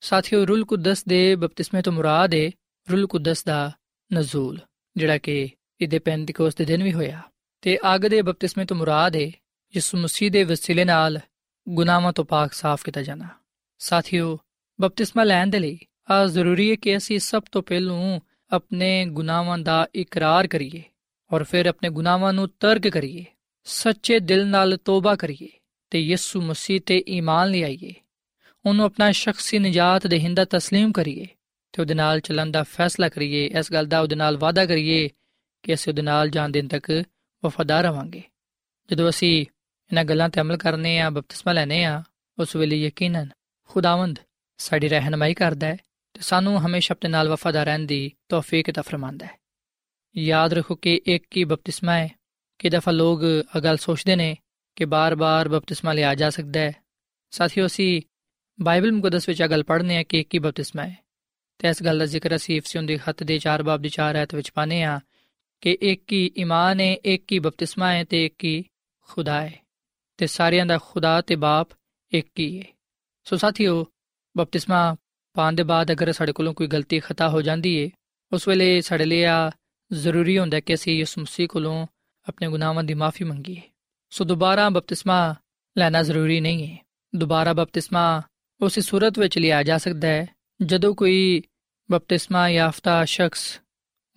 ਸਾਥੀਓ, 0.00 0.46
ਰੂਲ 0.46 0.64
ਕੁਦਸ 0.64 1.04
ਦੇ 1.04 1.36
ਬਪਤਿਸਮੇ 1.36 1.82
ਤੋਂ 1.82 1.92
ਮੁਰਾਦ 1.92 2.34
ਹੈ 2.34 2.50
ਰੂਲ 2.92 3.06
ਕੁਦਸ 3.06 3.44
ਦਾ 3.44 3.72
ਨਜ਼ੂਲ, 4.14 4.58
ਜਿਹੜਾ 4.96 5.18
ਕਿ 5.18 5.48
ਇਹਦੇ 5.80 5.98
ਪੈਂਤੀਕੋਸ 5.98 6.54
ਦੇ 6.54 6.64
ਦਿਨ 6.64 6.82
ਵੀ 6.82 6.92
ਹੋਇਆ। 6.92 7.22
ਤੇ 7.60 7.78
ਅੱਗ 7.94 8.00
ਦੇ 8.00 8.22
ਬਪਤਿਸਮੇ 8.22 8.64
ਤੋਂ 8.64 8.76
ਮੁਰਾਦ 8.76 9.16
ਹੈ 9.16 9.26
ਯਿਸੂ 9.76 9.98
ਮਸੀਹ 9.98 10.30
ਦੇ 10.30 10.44
ਵਸੀਲੇ 10.44 10.84
ਨਾਲ 10.84 11.20
ਗੁਨਾਹਾਂ 11.68 12.12
ਤੋਂ 12.12 12.24
ਪਾਕ 12.24 12.52
ਸਾਫ਼ 12.52 12.84
ਕੀਤਾ 12.84 13.02
ਜਾਣਾ। 13.02 13.28
ਸਾਥੀਓ, 13.78 14.38
ਬਪਤਿਸਮਾ 14.80 15.24
ਲੈਣ 15.24 15.46
ਦੇ 15.46 15.58
ਲਈ 15.58 15.78
ਆ 16.10 16.26
ਜ਼ਰੂਰੀ 16.26 16.70
ਹੈ 16.70 16.74
ਕਿ 16.74 16.96
ਅਸੀਂ 16.96 17.18
ਸਭ 17.18 17.42
ਤੋਂ 17.52 17.62
ਪਹਿਲਾਂ 17.62 18.20
ਆਪਣੇ 18.51 19.05
ਗੁਨਾਹਾਂ 19.05 19.57
ਦਾ 19.57 19.87
ਇਕਰਾਰ 19.95 20.47
ਕਰੀਏ 20.47 20.81
ਔਰ 21.31 21.43
ਫਿਰ 21.43 21.65
ਆਪਣੇ 21.65 21.89
ਗੁਨਾਹਾਂ 21.89 22.33
ਨੂੰ 22.33 22.49
ਤਰਕ 22.59 22.87
ਕਰੀਏ 22.87 23.25
ਸੱਚੇ 23.67 24.19
ਦਿਲ 24.19 24.47
ਨਾਲ 24.47 24.77
ਤੋਬਾ 24.77 25.15
ਕਰੀਏ 25.15 25.49
ਤੇ 25.91 25.99
ਯਿਸੂ 25.99 26.41
ਮਸੀਹ 26.41 26.81
ਤੇ 26.85 27.03
ਈਮਾਨ 27.07 27.49
ਲਿਆਈਏ 27.49 27.93
ਉਹਨੂੰ 28.65 28.85
ਆਪਣਾ 28.85 29.11
ਸ਼ਖਸੀ 29.11 29.59
ਨਜਾਤ 29.59 30.07
ਦੇ 30.07 30.19
ਹਿੰਦਾ 30.19 30.43
تسلیم 30.55 30.91
ਕਰੀਏ 30.91 31.27
ਤੇ 31.73 31.81
ਉਹਦੇ 31.81 31.93
ਨਾਲ 31.93 32.19
ਚੱਲਣ 32.19 32.51
ਦਾ 32.51 32.63
ਫੈਸਲਾ 32.63 33.09
ਕਰੀਏ 33.09 33.45
ਇਸ 33.59 33.71
ਗੱਲ 33.71 33.85
ਦਾ 33.85 33.99
ਉਹਦੇ 33.99 34.15
ਨਾਲ 34.15 34.37
ਵਾਅਦਾ 34.37 34.65
ਕਰੀਏ 34.65 35.09
ਕਿ 35.63 35.73
ਅਸੀਂ 35.73 35.91
ਉਹਦੇ 35.91 36.01
ਨਾਲ 36.01 36.29
ਜਾਣ 36.29 36.49
ਦਿਨ 36.49 36.67
ਤੱਕ 36.67 36.91
ਵਫਾਦਾਰ 37.43 37.83
ਰਵਾਂਗੇ 37.83 38.21
ਜਦੋਂ 38.89 39.09
ਅਸੀਂ 39.09 39.33
ਇਹਨਾਂ 39.41 40.03
ਗੱਲਾਂ 40.05 40.29
ਤੇ 40.29 40.41
ਅਮਲ 40.41 40.57
ਕਰਨੇ 40.57 40.99
ਆ 40.99 41.09
ਬਪਤਿਸਮਾ 41.09 41.53
ਲੈਣੇ 41.53 41.83
ਆ 41.85 42.01
ਉਸ 42.37 42.55
ਵੇਲੇ 42.55 42.75
ਯਕੀਨਨ 42.77 43.29
ਖੁਦਾਵੰਦ 43.69 44.19
ਸਾਡੀ 44.59 44.87
ਰਹਿਨਮਾਈ 44.87 45.33
ਕਰਦਾ 45.33 45.67
ਹੈ 45.67 45.77
ਤੇ 46.17 46.21
ਸਾਨੂੰ 46.21 46.59
ਹਮੇਸ਼ਾ 46.59 46.93
ਆਪਣੇ 46.93 47.09
ਨਾਲ 47.09 47.29
ਵਫਾਦਾਰ 47.29 47.65
ਰਹਿਣ 47.65 47.85
ਦੀ 47.85 48.11
ਤੌਫੀਕ 48.29 48.69
عطا 48.69 48.83
ਫਰਮਾਂਦਾ 48.83 49.25
ਹੈ 49.25 49.37
ਯਾਦ 50.15 50.53
ਰੱਖੋ 50.53 50.75
ਕਿ 50.75 50.99
ਇੱਕ 51.05 51.37
ਹੀ 51.37 51.43
ਬਪਤਿਸਮਾ 51.43 51.93
ਹੈ 51.93 52.09
ਕਿ 52.59 52.69
ਦਫਾ 52.69 52.91
ਲੋਕ 52.91 53.23
ਇਹ 53.23 53.61
ਗੱਲ 53.61 53.77
ਸੋਚਦੇ 53.77 54.15
ਨੇ 54.15 54.35
ਕਿ 54.75 54.85
ਬਾਰ-ਬਾਰ 54.85 55.49
ਬਪਤਿਸਮਾ 55.49 55.93
ਲਿਆ 55.93 56.13
ਜਾ 56.15 56.29
ਸਕਦਾ 56.29 56.59
ਹੈ 56.59 56.73
ਸਾਥੀਓ 57.33 57.65
ਅਸੀਂ 57.65 58.01
ਬਾਈਬਲ 58.59 58.91
ਮੁਕੱਦਸ 58.91 59.29
ਵਿੱਚ 59.29 59.41
ਇਹ 59.41 59.47
ਗੱਲ 59.47 59.63
ਪੜ੍ਹਨੇ 59.63 59.97
ਆ 59.97 60.03
ਕਿ 60.03 60.19
ਇੱਕ 60.19 60.33
ਹੀ 60.33 60.39
ਬਪਤਿਸਮਾ 60.39 60.83
ਹੈ 60.83 60.95
ਤੇ 61.59 61.69
ਇਸ 61.69 61.83
ਗੱਲ 61.83 61.99
ਦਾ 61.99 62.05
ਜ਼ਿਕਰ 62.05 62.35
ਅਸੀਂ 62.35 62.57
ਇਫਸੀਓਂ 62.57 62.83
ਦੇ 62.83 62.97
ਖੱਤ 62.97 63.23
ਦੇ 63.23 63.39
4 63.47 63.63
ਬਾਬ 63.63 63.81
ਦੀ 63.81 63.89
4 63.99 64.15
ਆਇਤ 64.15 64.35
ਵਿੱਚ 64.35 64.51
ਪਾਨੇ 64.51 64.83
ਆ 64.83 64.99
ਕਿ 65.61 65.77
ਇੱਕ 65.81 66.11
ਹੀ 66.11 66.25
ਈਮਾਨ 66.37 66.79
ਹੈ 66.79 66.93
ਇੱਕ 67.05 67.31
ਹੀ 67.31 67.39
ਬਪਤਿਸਮਾ 67.39 67.91
ਹੈ 67.93 68.03
ਤੇ 68.03 68.25
ਇੱਕ 68.25 68.43
ਹੀ 68.43 68.63
ਖੁਦਾ 69.07 69.41
ਹੈ 69.41 69.59
ਤੇ 70.17 70.27
ਸਾਰਿਆਂ 70.27 70.65
ਦਾ 70.65 70.77
ਖੁਦਾ 70.77 71.19
ਤੇ 71.21 71.35
ਬਾਪ 71.35 71.67
ਇੱਕ 72.11 72.39
ਹੀ 72.39 72.59
ਹੈ 72.59 72.65
ਸੋ 73.25 73.37
ਸਾਥੀਓ 73.37 73.85
ਬਪਤਿਸਮਾ 74.37 74.95
ਪਾਣ 75.34 75.52
ਦੇ 75.52 75.62
ਬਾਅਦ 75.62 75.92
ਅਗਰ 75.92 76.12
ਸਾਡੇ 76.12 76.32
ਕੋਲੋਂ 76.32 76.54
ਕੋਈ 76.54 76.66
ਗਲਤੀ 76.66 77.00
ਖਤਾ 77.00 77.28
ਹੋ 77.28 77.42
ਜਾਂਦੀ 77.42 77.84
ਹੈ 77.84 77.90
ਉਸ 78.32 78.48
ਵੇਲੇ 78.48 78.80
ਸਾਡੇ 78.80 79.04
ਲਈ 79.04 79.22
ਆ 79.22 79.50
ਜ਼ਰੂਰੀ 79.92 80.38
ਹੁੰਦਾ 80.38 80.60
ਕਿ 80.60 80.74
ਅਸੀਂ 80.74 80.98
ਯਿਸੂ 80.98 81.20
ਮਸੀਹ 81.20 81.48
ਕੋਲੋਂ 81.48 81.86
ਆਪਣੇ 82.28 82.48
ਗੁਨਾਹਾਂ 82.48 82.84
ਦੀ 82.84 82.94
ਮਾਫੀ 82.94 83.24
ਮੰਗੀਏ। 83.24 83.60
ਸੋ 84.10 84.24
ਦੁਬਾਰਾ 84.24 84.68
ਬਪਤਿਸਮਾ 84.68 85.34
ਲੈਣਾ 85.78 86.02
ਜ਼ਰੂਰੀ 86.02 86.40
ਨਹੀਂ 86.40 86.72
ਹੈ 86.72 86.78
ਦੁਬਾਰਾ 87.16 87.52
ਬਪਤਿਸਮਾ 87.52 88.22
ਉਸੇ 88.60 88.80
ਸੂਰਤ 88.80 89.18
ਵਿੱਚ 89.18 89.38
ਲਿਆ 89.38 89.62
ਜਾ 89.62 89.78
ਸਕਦਾ 89.78 90.08
ਹੈ, 90.08 90.26
ਜਦੋਂ 90.62 90.94
ਕੋਈ 90.94 91.42
ਬਪਤਿਸਮਾ 91.90 92.48
ਯਾਫਤਾ 92.48 93.04
ਸ਼ਖਸ 93.04 93.60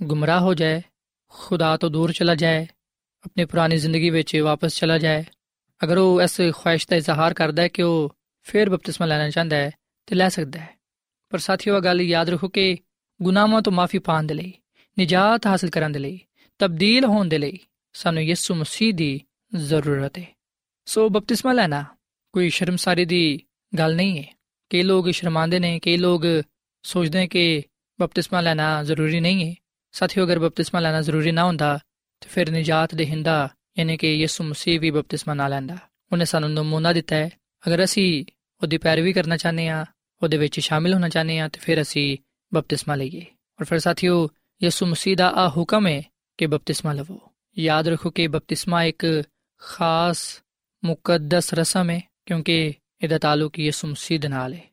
ਗੁੰਮਰਾਹ 0.03 0.39
ਹੋ 0.39 0.53
ਜਾਏ, 0.53 0.81
ਖੁਦਾ 1.29 1.77
ਤੋਂ 1.77 1.89
ਦੂਰ 1.89 2.11
ਚਲਾ 2.11 2.35
ਜਾਏ, 2.35 2.67
ਆਪਣੀ 3.25 3.45
ਪੁਰਾਣੀ 3.45 3.77
ਜ਼ਿੰਦਗੀ 3.77 4.09
ਵਿੱਚ 4.09 4.37
ਵਾਪਸ 4.37 4.75
ਚਲਾ 4.75 4.97
ਜਾਏ। 4.97 5.25
ਅਗਰ 5.83 5.97
ਉਹ 5.97 6.21
ਇਸ 6.21 6.41
ਖੁਆਇਸ਼ 6.53 6.87
ਦਾ 6.89 6.95
ਇਜ਼ਹਾਰ 6.95 7.33
ਕਰਦਾ 7.33 7.63
ਹੈ 7.63 7.67
ਕਿ 7.67 7.81
ਉਹ 7.81 8.15
ਫਿਰ 8.41 8.69
ਬਪਤਿਸਮਾ 8.69 9.07
ਲੈਣਾ 9.07 9.29
ਚਾਹੁੰਦਾ 9.29 9.55
ਹੈ, 9.55 9.71
ਤੇ 10.05 10.15
ਲੈ 10.15 10.29
ਸਕਦਾ 10.29 10.59
ਹੈ। 10.59 10.80
ਪਰ 11.31 11.39
ਸਾਥੀਓ 11.39 11.77
ਇਹ 11.77 11.81
ਗੱਲ 11.81 12.01
ਯਾਦ 12.01 12.29
ਰੱਖੋ 12.29 12.47
ਕਿ 12.47 12.77
ਗੁਨਾਹਾਂ 13.21 13.61
ਤੋਂ 13.61 13.73
ਮਾਫੀ 13.73 13.99
ਪਾਣ 13.99 14.23
ਦੇ 14.23 14.33
ਲਈ, 14.33 14.53
ਨਿਜਾਤ 14.97 15.47
ਹਾਸਲ 15.47 15.69
ਕਰਨ 15.69 15.91
ਦੇ 15.91 15.99
ਲਈ, 15.99 16.19
ਤਬਦੀਲ 16.59 17.05
ਹੋਣ 17.05 17.27
ਦੇ 17.27 17.37
ਲਈ 17.37 17.59
ਸਾਨੂੰ 17.93 18.23
ਯਿਸੂ 18.23 18.55
ਮਸੀਹ 18.55 18.93
ਦੀ 18.93 19.21
ਜ਼ਰੂਰਤ 19.55 20.17
ਹੈ। 20.17 20.35
ਸੋ 20.85 21.09
ਬਪਤਿਸਮਾ 21.09 21.53
ਲੈਣਾ 21.53 21.85
ਕੋਈ 22.33 22.49
ਸ਼ਰਮਸਾਰੀ 22.49 23.05
ਦੀ 23.05 23.43
ਗੱਲ 23.77 23.95
ਨਹੀਂ 23.95 24.19
ਹੈ। 24.19 24.37
ਕਈ 24.69 24.81
ਲੋਕ 24.81 25.09
ਸ਼ਰਮਾਂਦੇ 25.09 25.59
ਨੇ, 25.59 25.79
ਕਈ 25.79 25.97
ਲੋਕ 25.97 26.23
ਸੋਚਦੇ 26.83 27.19
ਨੇ 27.19 27.27
ਕਿ 27.27 27.63
ਬਪਤਿਸਮਾ 28.01 28.41
ਲੈਣਾ 28.41 28.83
ਜ਼ਰੂਰੀ 28.83 29.19
ਨਹੀਂ 29.19 29.49
ਹੈ। 29.49 29.55
ਸਾਥੀਓ, 29.91 30.23
ਅਗਰ 30.23 30.39
ਬਪਤਿਸਮਾ 30.39 30.79
ਲੈਣਾ 30.81 31.01
ਜ਼ਰੂਰੀ 31.01 31.31
ਨਾ 31.31 31.45
ਹੁੰਦਾ, 31.45 31.79
ਤੇ 32.21 32.27
ਫਿਰ 32.29 32.51
ਨਿਜਾਤ 32.51 32.95
ਦੇ 32.95 33.05
ਹਿੰਦਾ 33.05 33.49
ਯਾਨੀ 33.79 33.97
ਕਿ 33.97 34.13
ਯਿਸੂ 34.13 34.43
ਮਸੀਹ 34.43 34.79
ਵੀ 34.79 34.91
ਬਪਤਿਸਮਾ 34.91 35.33
ਨਾ 35.33 35.47
ਲੈਂਦਾ। 35.47 35.77
ਉਹਨੇ 36.11 36.25
ਸਾਨੂੰ 36.25 36.53
ਨਮੂਨਾ 36.53 36.93
ਦਿੱਤਾ 36.93 37.15
ਹੈ। 37.15 37.29
ਅਗਰ 37.67 37.83
ਅਸੀਂ 37.83 38.25
ਉਹਦੀ 38.61 38.77
ਪੈਰਵੀ 38.77 39.13
ਕਰਨਾ 39.13 39.37
ਚਾਹੁੰਦੇ 39.37 39.67
ਆ 39.67 39.85
ਉਹਦੇ 40.23 40.37
ਵਿੱਚ 40.37 40.59
ਸ਼ਾਮਿਲ 40.59 40.93
ਹੋਣਾ 40.93 41.09
ਚਾਹੁੰਦੇ 41.09 41.39
ਆ 41.39 41.47
ਤੇ 41.47 41.59
ਫਿਰ 41.59 41.81
ਅਸੀਂ 41.81 42.17
ਬਪਤਿਸਮਾ 42.53 42.95
ਲਈਏ। 42.95 43.25
ਔਰ 43.61 43.65
ਫਿਰ 43.65 43.79
ਸਾਥੀਓ, 43.79 44.29
ਯਿਸੂ 44.63 44.85
ਮਸੀਹ 44.85 45.17
ਦਾ 45.17 45.29
ਆ 45.29 45.49
ਹੁਕਮ 45.49 45.87
ਹੈ 45.87 46.01
ਕਿ 46.37 46.45
ਬਪਤਿਸਮਾ 46.45 46.93
ਲਵੋ। 46.93 47.19
ਯਾਦ 47.59 47.87
ਰੱਖੋ 47.87 48.09
ਕਿ 48.09 48.27
ਬਪਤਿਸਮਾ 48.27 48.83
ਇੱਕ 48.83 49.23
ਖਾਸ 49.61 50.41
ਮੁਕੱਦਸ 50.85 51.53
ਰਸਮ 51.53 51.89
ਹੈ, 51.89 52.01
ਕਿਉਂਕਿ 52.25 52.73
ਇਹਦਾ 53.03 53.17
ਤਾਲੁਕ 53.17 53.59
ਯਿਸੂ 53.59 53.87
ਮਸੀਹ 53.87 54.19
ਦੇ 54.19 54.27
ਨਾਲ 54.27 54.53
ਹੈ। 54.53 54.63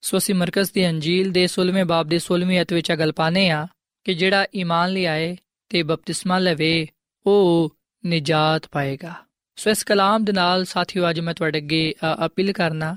ਸੋ 0.00 0.18
ਅਸੀਂ 0.18 0.34
ਮਰਕਜ਼ 0.34 0.72
ਦੀ 0.72 0.88
ਅੰਜੀਲ 0.88 1.30
ਦੇ 1.30 1.46
16ਵੇਂ 1.46 1.84
ਬਾਬ 1.84 2.06
ਦੇ 2.06 2.18
16ਵੀਂ 2.18 2.60
ਅਧ 2.60 2.72
ਵਿੱਚ 2.72 2.92
ਗੱਲ 2.92 3.12
ਪਾਨੇ 3.12 3.50
ਆ 3.50 3.66
ਕਿ 4.04 4.14
ਜਿਹੜਾ 4.14 4.46
ਈਮਾਨ 4.54 4.90
ਲਿਆਏ 4.90 5.36
ਤੇ 5.68 5.82
ਬਪਤਿਸਮਾ 5.82 6.38
ਲਵੇ, 6.38 6.88
ਉਹ 7.26 7.76
ਨਿਜਾਤ 8.06 8.66
ਪਾਏਗਾ। 8.66 9.14
ਸੋ 9.56 9.70
ਇਸ 9.70 9.84
ਕਲਾਮ 9.84 10.24
ਦੇ 10.24 10.32
ਨਾਲ 10.32 10.64
ਸਾਥੀਓ, 10.64 11.10
ਅੱਜ 11.10 11.20
ਮੈਂ 11.20 11.34
ਤੁਹਾਡੇ 11.34 11.58
ਅੱਗੇ 11.58 11.94
ਅਪੀਲ 12.26 12.52
ਕਰਨਾ 12.52 12.96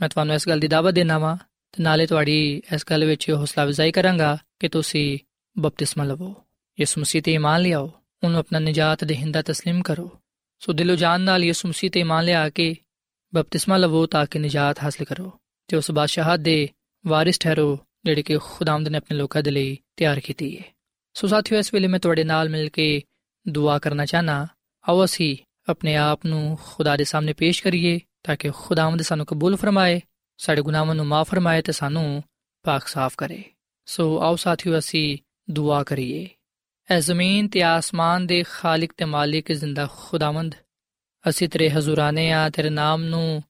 ਮੈਂ 0.00 0.08
ਤੁਹਾਨੂੰ 0.08 0.34
ਇਸ 0.34 0.48
ਗੱਲ 0.48 0.60
ਦੀ 0.60 0.68
ਦਾਅਵਤ 0.68 0.94
ਦੇਣਾ 0.94 1.18
ਵਾਂ 1.18 1.36
ਤੇ 1.72 1.82
ਨਾਲੇ 1.82 2.06
ਤੁਹਾਡੀ 2.06 2.62
ਇਸ 2.74 2.84
ਗੱਲ 2.90 3.04
ਵਿੱਚ 3.04 3.30
ਹੌਸਲਾ 3.30 3.64
ਅਫਜ਼ਾਈ 3.64 3.92
ਕਰਾਂਗਾ 3.92 4.36
ਕਿ 4.60 4.68
ਤੁਸੀਂ 4.68 5.18
ਬਪਤਿਸਮਾ 5.56 6.04
ਲਵੋ 6.04 6.34
ਯਿਸੂ 6.78 7.00
ਮਸੀਹ 7.00 7.22
ਤੇ 7.22 7.32
ਈਮਾਨ 7.32 7.60
ਲਿਆਓ 7.60 7.90
ਉਹਨੂੰ 8.22 8.38
ਆਪਣਾ 8.38 8.58
ਨਿਜਾਤ 8.58 9.04
ਦੇਹਿੰਦਾ 9.04 9.40
تسلیم 9.40 9.80
ਕਰੋ 9.84 10.10
ਸੋ 10.62 10.72
ਦਿਲੋਂ 10.72 10.96
ਜਾਨ 10.96 11.20
ਨਾਲ 11.20 11.44
ਯਿਸੂ 11.44 11.68
ਮਸੀਹ 11.68 11.90
ਤੇ 11.90 12.00
ਈਮਾਨ 12.00 12.24
ਲਿਆ 12.24 12.48
ਕੇ 12.48 12.74
ਬਪਤਿਸਮਾ 13.32 13.76
ਲਵੋ 13.76 14.06
ਤਾਂ 14.06 14.26
ਕਿ 14.26 14.38
ਨਿਜਾਤ 14.38 14.82
ਹਾਸਲ 14.82 15.04
ਕਰੋ 15.04 15.30
ਤੇ 15.68 15.76
ਉਸ 15.76 15.90
ਬਾਦਸ਼ਾਹਤ 15.90 16.40
ਦੇ 16.40 16.68
ਵਾਰਿਸ 17.04 17.38
ਠਹਿਰੋ 17.38 17.78
ਜਿਹੜੇ 18.04 18.22
ਕਿ 18.22 18.38
ਖੁਦਾਵੰਦ 18.38 18.88
ਨੇ 18.88 18.98
ਆਪਣੇ 18.98 19.16
ਲੋਕਾਂ 19.16 19.42
ਦੇ 19.42 19.50
ਲਈ 19.50 19.76
ਤਿਆਰ 19.96 20.20
ਕੀਤੀ 20.20 20.56
ਹੈ 20.58 20.64
ਸੋ 21.16 21.26
ਸਾਥੀਓ 21.26 21.58
ਇਸ 21.58 21.74
ਵੇਲੇ 21.74 21.86
ਮੈਂ 21.86 22.00
ਤੁਹਾਡੇ 22.00 22.24
ਨਾਲ 22.24 22.48
ਮਿਲ 22.48 22.68
ਕੇ 22.68 23.02
ਦੁਆ 23.48 23.78
ਕਰਨਾ 23.78 24.06
ਚਾਹਨਾ 24.06 24.46
ਆਓ 24.84 25.04
ਅਸੀਂ 25.04 25.36
ਆਪਣੇ 25.68 25.96
ਆਪ 25.96 26.26
ਨੂੰ 26.26 26.58
ਖੁਦਾ 26.64 26.96
ਦੇ 26.96 27.04
ਸਾਹਮਣੇ 27.04 27.32
ਪੇਸ਼ 27.32 27.62
ਕਰੀਏ 27.62 27.98
ਤਾਂ 28.23 28.35
ਕਿ 28.35 28.49
ਖੁਦਾਵੰਦ 28.49 29.01
ਸਾਨੂੰ 29.01 29.25
ਕਬੂਲ 29.25 29.55
ਫਰਮਾਏ, 29.55 30.01
ਸਾਡੇ 30.37 30.61
ਗੁਨਾਹਾਂ 30.61 30.95
ਨੂੰ 30.95 31.05
ਮਾਫ 31.05 31.29
ਫਰਮਾਏ 31.29 31.61
ਤੇ 31.61 31.71
ਸਾਨੂੰ 31.71 32.23
ਪਾਕ 32.63 32.87
ਸਾਫ਼ 32.87 33.15
ਕਰੇ। 33.17 33.43
ਸੋ 33.85 34.21
ਆਓ 34.21 34.35
ਸਾਥੀਓ, 34.35 34.77
ਅਸੀਂ 34.77 35.17
ਦੁਆ 35.49 35.83
ਕਰੀਏ। 35.83 36.29
ਐ 36.89 36.99
ਜ਼ਮੀਨ 36.99 37.47
ਤੇ 37.47 37.61
ਆਸਮਾਨ 37.63 38.27
ਦੇ 38.27 38.43
ਖਾਲਕ 38.49 38.93
ਤੇ 38.97 39.05
ਮਾਲਿਕ 39.05 39.51
ਜ਼ਿੰਦਾ 39.51 39.87
ਖੁਦਾਵੰਦ, 39.93 40.55
ਅਸੀਂ 41.29 41.49
ਤੇਰੇ 41.49 41.69
ਹਜ਼ੂਰਾਨੇ 41.69 42.31
ਆ, 42.31 42.49
ਤੇਰੇ 42.49 42.69
ਨਾਮ 42.69 43.03
ਨੂੰ 43.03 43.43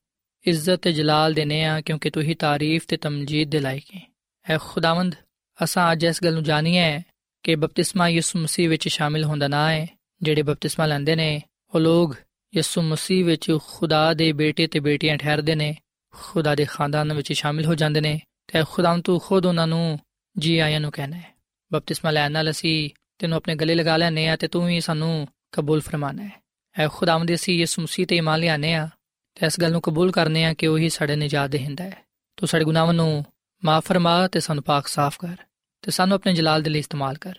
ਇੱਜ਼ਤ 0.45 0.79
ਤੇ 0.81 0.91
ਜਲਾਲ 0.91 1.33
ਦੇਨੇ 1.33 1.63
ਆ, 1.65 1.81
ਕਿਉਂਕਿ 1.81 2.09
ਤੂੰ 2.09 2.23
ਹੀ 2.23 2.33
ਤਾਰੀਫ 2.33 2.85
ਤੇ 2.87 2.97
ਤਮਜੀਦ 2.97 3.49
ਦੇ 3.49 3.59
ਲਾਇਕ 3.59 3.85
ਹੈ 3.95 4.01
ਐ 4.49 4.57
ਖੁਦਾਵੰਦ, 4.61 5.15
ਅਸਾਂ 5.63 5.91
ਅੱਜ 5.91 6.03
ਇਸ 6.03 6.23
ਗੱਲ 6.23 6.33
ਨੂੰ 6.33 6.43
ਜਾਣੀਏ 6.43 7.01
ਕਿ 7.43 7.55
ਬਪਤਿਸਮਾ 7.55 8.07
ਯਿਸੂ 8.09 8.39
ਮਸੀਹ 8.39 8.69
ਵਿੱਚ 8.69 8.87
ਸ਼ਾਮਿਲ 8.87 9.23
ਹੁੰਦਾ 9.23 9.47
ਨਾ 9.47 9.71
ਹੈ 9.71 9.87
ਜਿਹੜੇ 10.21 10.41
ਬਪਤਿਸਮਾ 10.41 10.85
ਲੈਂਦੇ 10.85 11.15
ਨੇ, 11.15 11.41
ਉਹ 11.75 11.79
ਲੋਕ 11.79 12.15
ਯਿਸੂ 12.55 12.81
ਮਸੀਹ 12.81 13.25
ਵਿੱਚ 13.25 13.57
ਖੁਦਾ 13.67 14.13
ਦੇ 14.13 14.31
ਬੇਟੇ 14.31 14.67
ਤੇ 14.67 14.79
ਬੇਟੀਆਂ 14.79 15.17
ਠਹਿਰਦੇ 15.17 15.55
ਨੇ, 15.55 15.75
ਖੁਦਾ 16.13 16.55
ਦੇ 16.55 16.65
ਖਾਨਦਾਨ 16.65 17.13
ਵਿੱਚ 17.13 17.33
ਸ਼ਾਮਿਲ 17.33 17.65
ਹੋ 17.65 17.75
ਜਾਂਦੇ 17.75 18.01
ਨੇ 18.01 18.21
ਤੇ 18.47 18.63
ਖੁਦਾਵੰਦ 18.69 19.03
ਤੂੰ 19.03 19.19
ਖੁਦ 19.19 19.45
ਉਹਨਾਂ 19.45 19.67
ਨੂੰ 19.67 19.99
ਜੀ 20.37 20.59
ਆਇਆਂ 20.59 20.79
ਨੂੰ 20.79 20.91
ਕਹਿਣਾ 20.91 21.17
ਹੈ। 21.17 21.35
ਬਪਤਿਸਮਾ 21.73 22.11
ਲੈਣ 22.11 22.31
ਨਾਲ 22.31 22.49
ਅਸੀਂ 22.49 22.89
ਤੈਨੂੰ 23.19 23.37
ਆਪਣੇ 23.37 23.55
ਗਲੇ 23.55 23.75
ਲਗਾ 23.75 23.97
ਲੈਨੇ 23.97 24.27
ਆ 24.27 24.35
ਤੇ 24.35 24.47
ਤੂੰ 24.47 24.69
ਹੀ 24.69 24.81
ਸਾਨੂੰ 24.81 25.27
ਕਬੂਲ 25.51 25.81
ਫਰਮਾਨਾ 25.81 26.23
ਹੈ। 26.23 26.41
ਐ 26.79 26.87
ਖੁਦਾਵੰਦ 26.87 27.33
ਅਸੀਂ 27.33 27.59
ਯਿਸੂ 27.59 27.81
ਮਸੀਹ 27.81 28.07
ਤੇ 28.07 28.15
ਇਮਾਨ 28.15 28.39
ਲਿਆਨੇ 28.39 28.73
ਆ 28.73 28.89
ਤੇ 29.35 29.45
ਇਸ 29.45 29.59
ਗੱਲ 29.59 29.71
ਨੂੰ 29.71 29.81
ਕਬੂਲ 29.81 30.11
ਕਰਨੇ 30.11 30.45
ਆ 30.45 30.53
ਕਿ 30.53 30.67
ਉਹੀ 30.67 30.89
ਸਾਡੇ 30.89 31.15
ਨਿਜਾਤ 31.15 31.49
ਦੇਹਿੰਦਾ 31.49 31.83
ਹੈ। 31.83 31.97
ਤੂੰ 32.37 32.47
ਸਾਡੇ 32.47 32.65
ਗੁਨਾਹਾਂ 32.65 32.93
ਨੂੰ 32.93 33.25
ਮਾਫ 33.65 33.85
ਫਰਮਾ 33.85 34.27
ਤੇ 34.27 34.39
ਸਾਨੂੰ 34.39 34.63
ਪਾਕ 34.63 34.87
ਸਾਫ਼ 34.87 35.19
ਕਰ 35.19 35.37
ਤੇ 35.81 35.91
ਸਾਨੂੰ 35.91 36.15
ਆਪਣੇ 36.15 36.33
ਜਲਾਲ 36.33 36.61
ਦੇ 36.61 36.69
ਲਈ 36.69 36.79
ਇਸਤੇਮਾਲ 36.79 37.17
ਕਰ। 37.17 37.33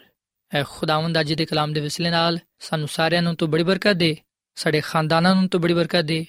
ਐ 0.55 0.62
ਖੁਦਾਵੰਦ 0.68 1.20
ਅੱਜ 1.20 1.33
ਦੇ 1.33 1.46
ਕਲਾਮ 1.46 1.72
ਦੇ 1.72 1.81
ਵਿਸਲੇ 1.81 2.11
ਨਾਲ 2.11 2.38
ਸਾਨੂੰ 2.59 2.88
ਸਾਰਿਆਂ 2.88 3.22
ਨੂੰ 3.22 3.37
ਤੂੰ 3.37 3.51
ਬੜੀ 3.51 3.62
ਬਰਕਤ 3.62 3.92
ਦੇ 3.92 4.16
ਸਾਡੇ 4.55 4.81
ਖਾਨਦਾਨਾਂ 4.81 5.35
ਨੂੰ 5.35 5.49
ਤੂੰ 5.49 5.61
ਬੜੀ 5.61 5.75
ਬਰਕਤ 5.75 6.01
ਦੇ। 6.01 6.27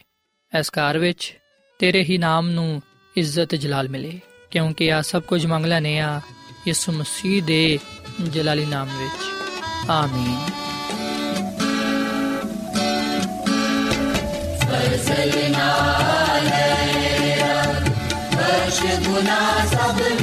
ਇਸ 0.60 0.70
ਘਰ 0.70 0.98
ਵਿੱਚ 0.98 1.38
ਤੇਰੇ 1.80 2.04
ਹੀ 2.04 2.18
ਨਾਮ 2.18 2.50
ਨੂੰ 2.50 2.82
ਇੱਜ਼ਤ 3.18 3.56
ਜਲਾਲ 3.56 3.90
ਮਿਲੇ, 3.90 4.20
ਕਿਉਂਕਿ 4.52 4.94
ਆ 4.94 5.02
ਸਭ 5.02 5.22
ਕੁਝ 5.22 5.46
ਮੰਗ 5.46 5.66
ਲੈਨੇ 5.66 6.00
ਆ 6.00 6.22
ਯਿਸੂ 6.68 6.92
ਮਸੀਹ 6.92 7.44
ਦੇ 7.44 7.80
ਜਲਾਲੀ 8.30 8.66
ਨਾਮ 8.66 8.90
ਵਿੱਚ। 8.98 9.24
ਆਮੀਨ। 9.90 10.40
فارسلنا 14.74 15.70
عليه 16.34 17.34
رب 17.46 17.88
فاشهد 18.36 19.08
سبنا 19.74 20.23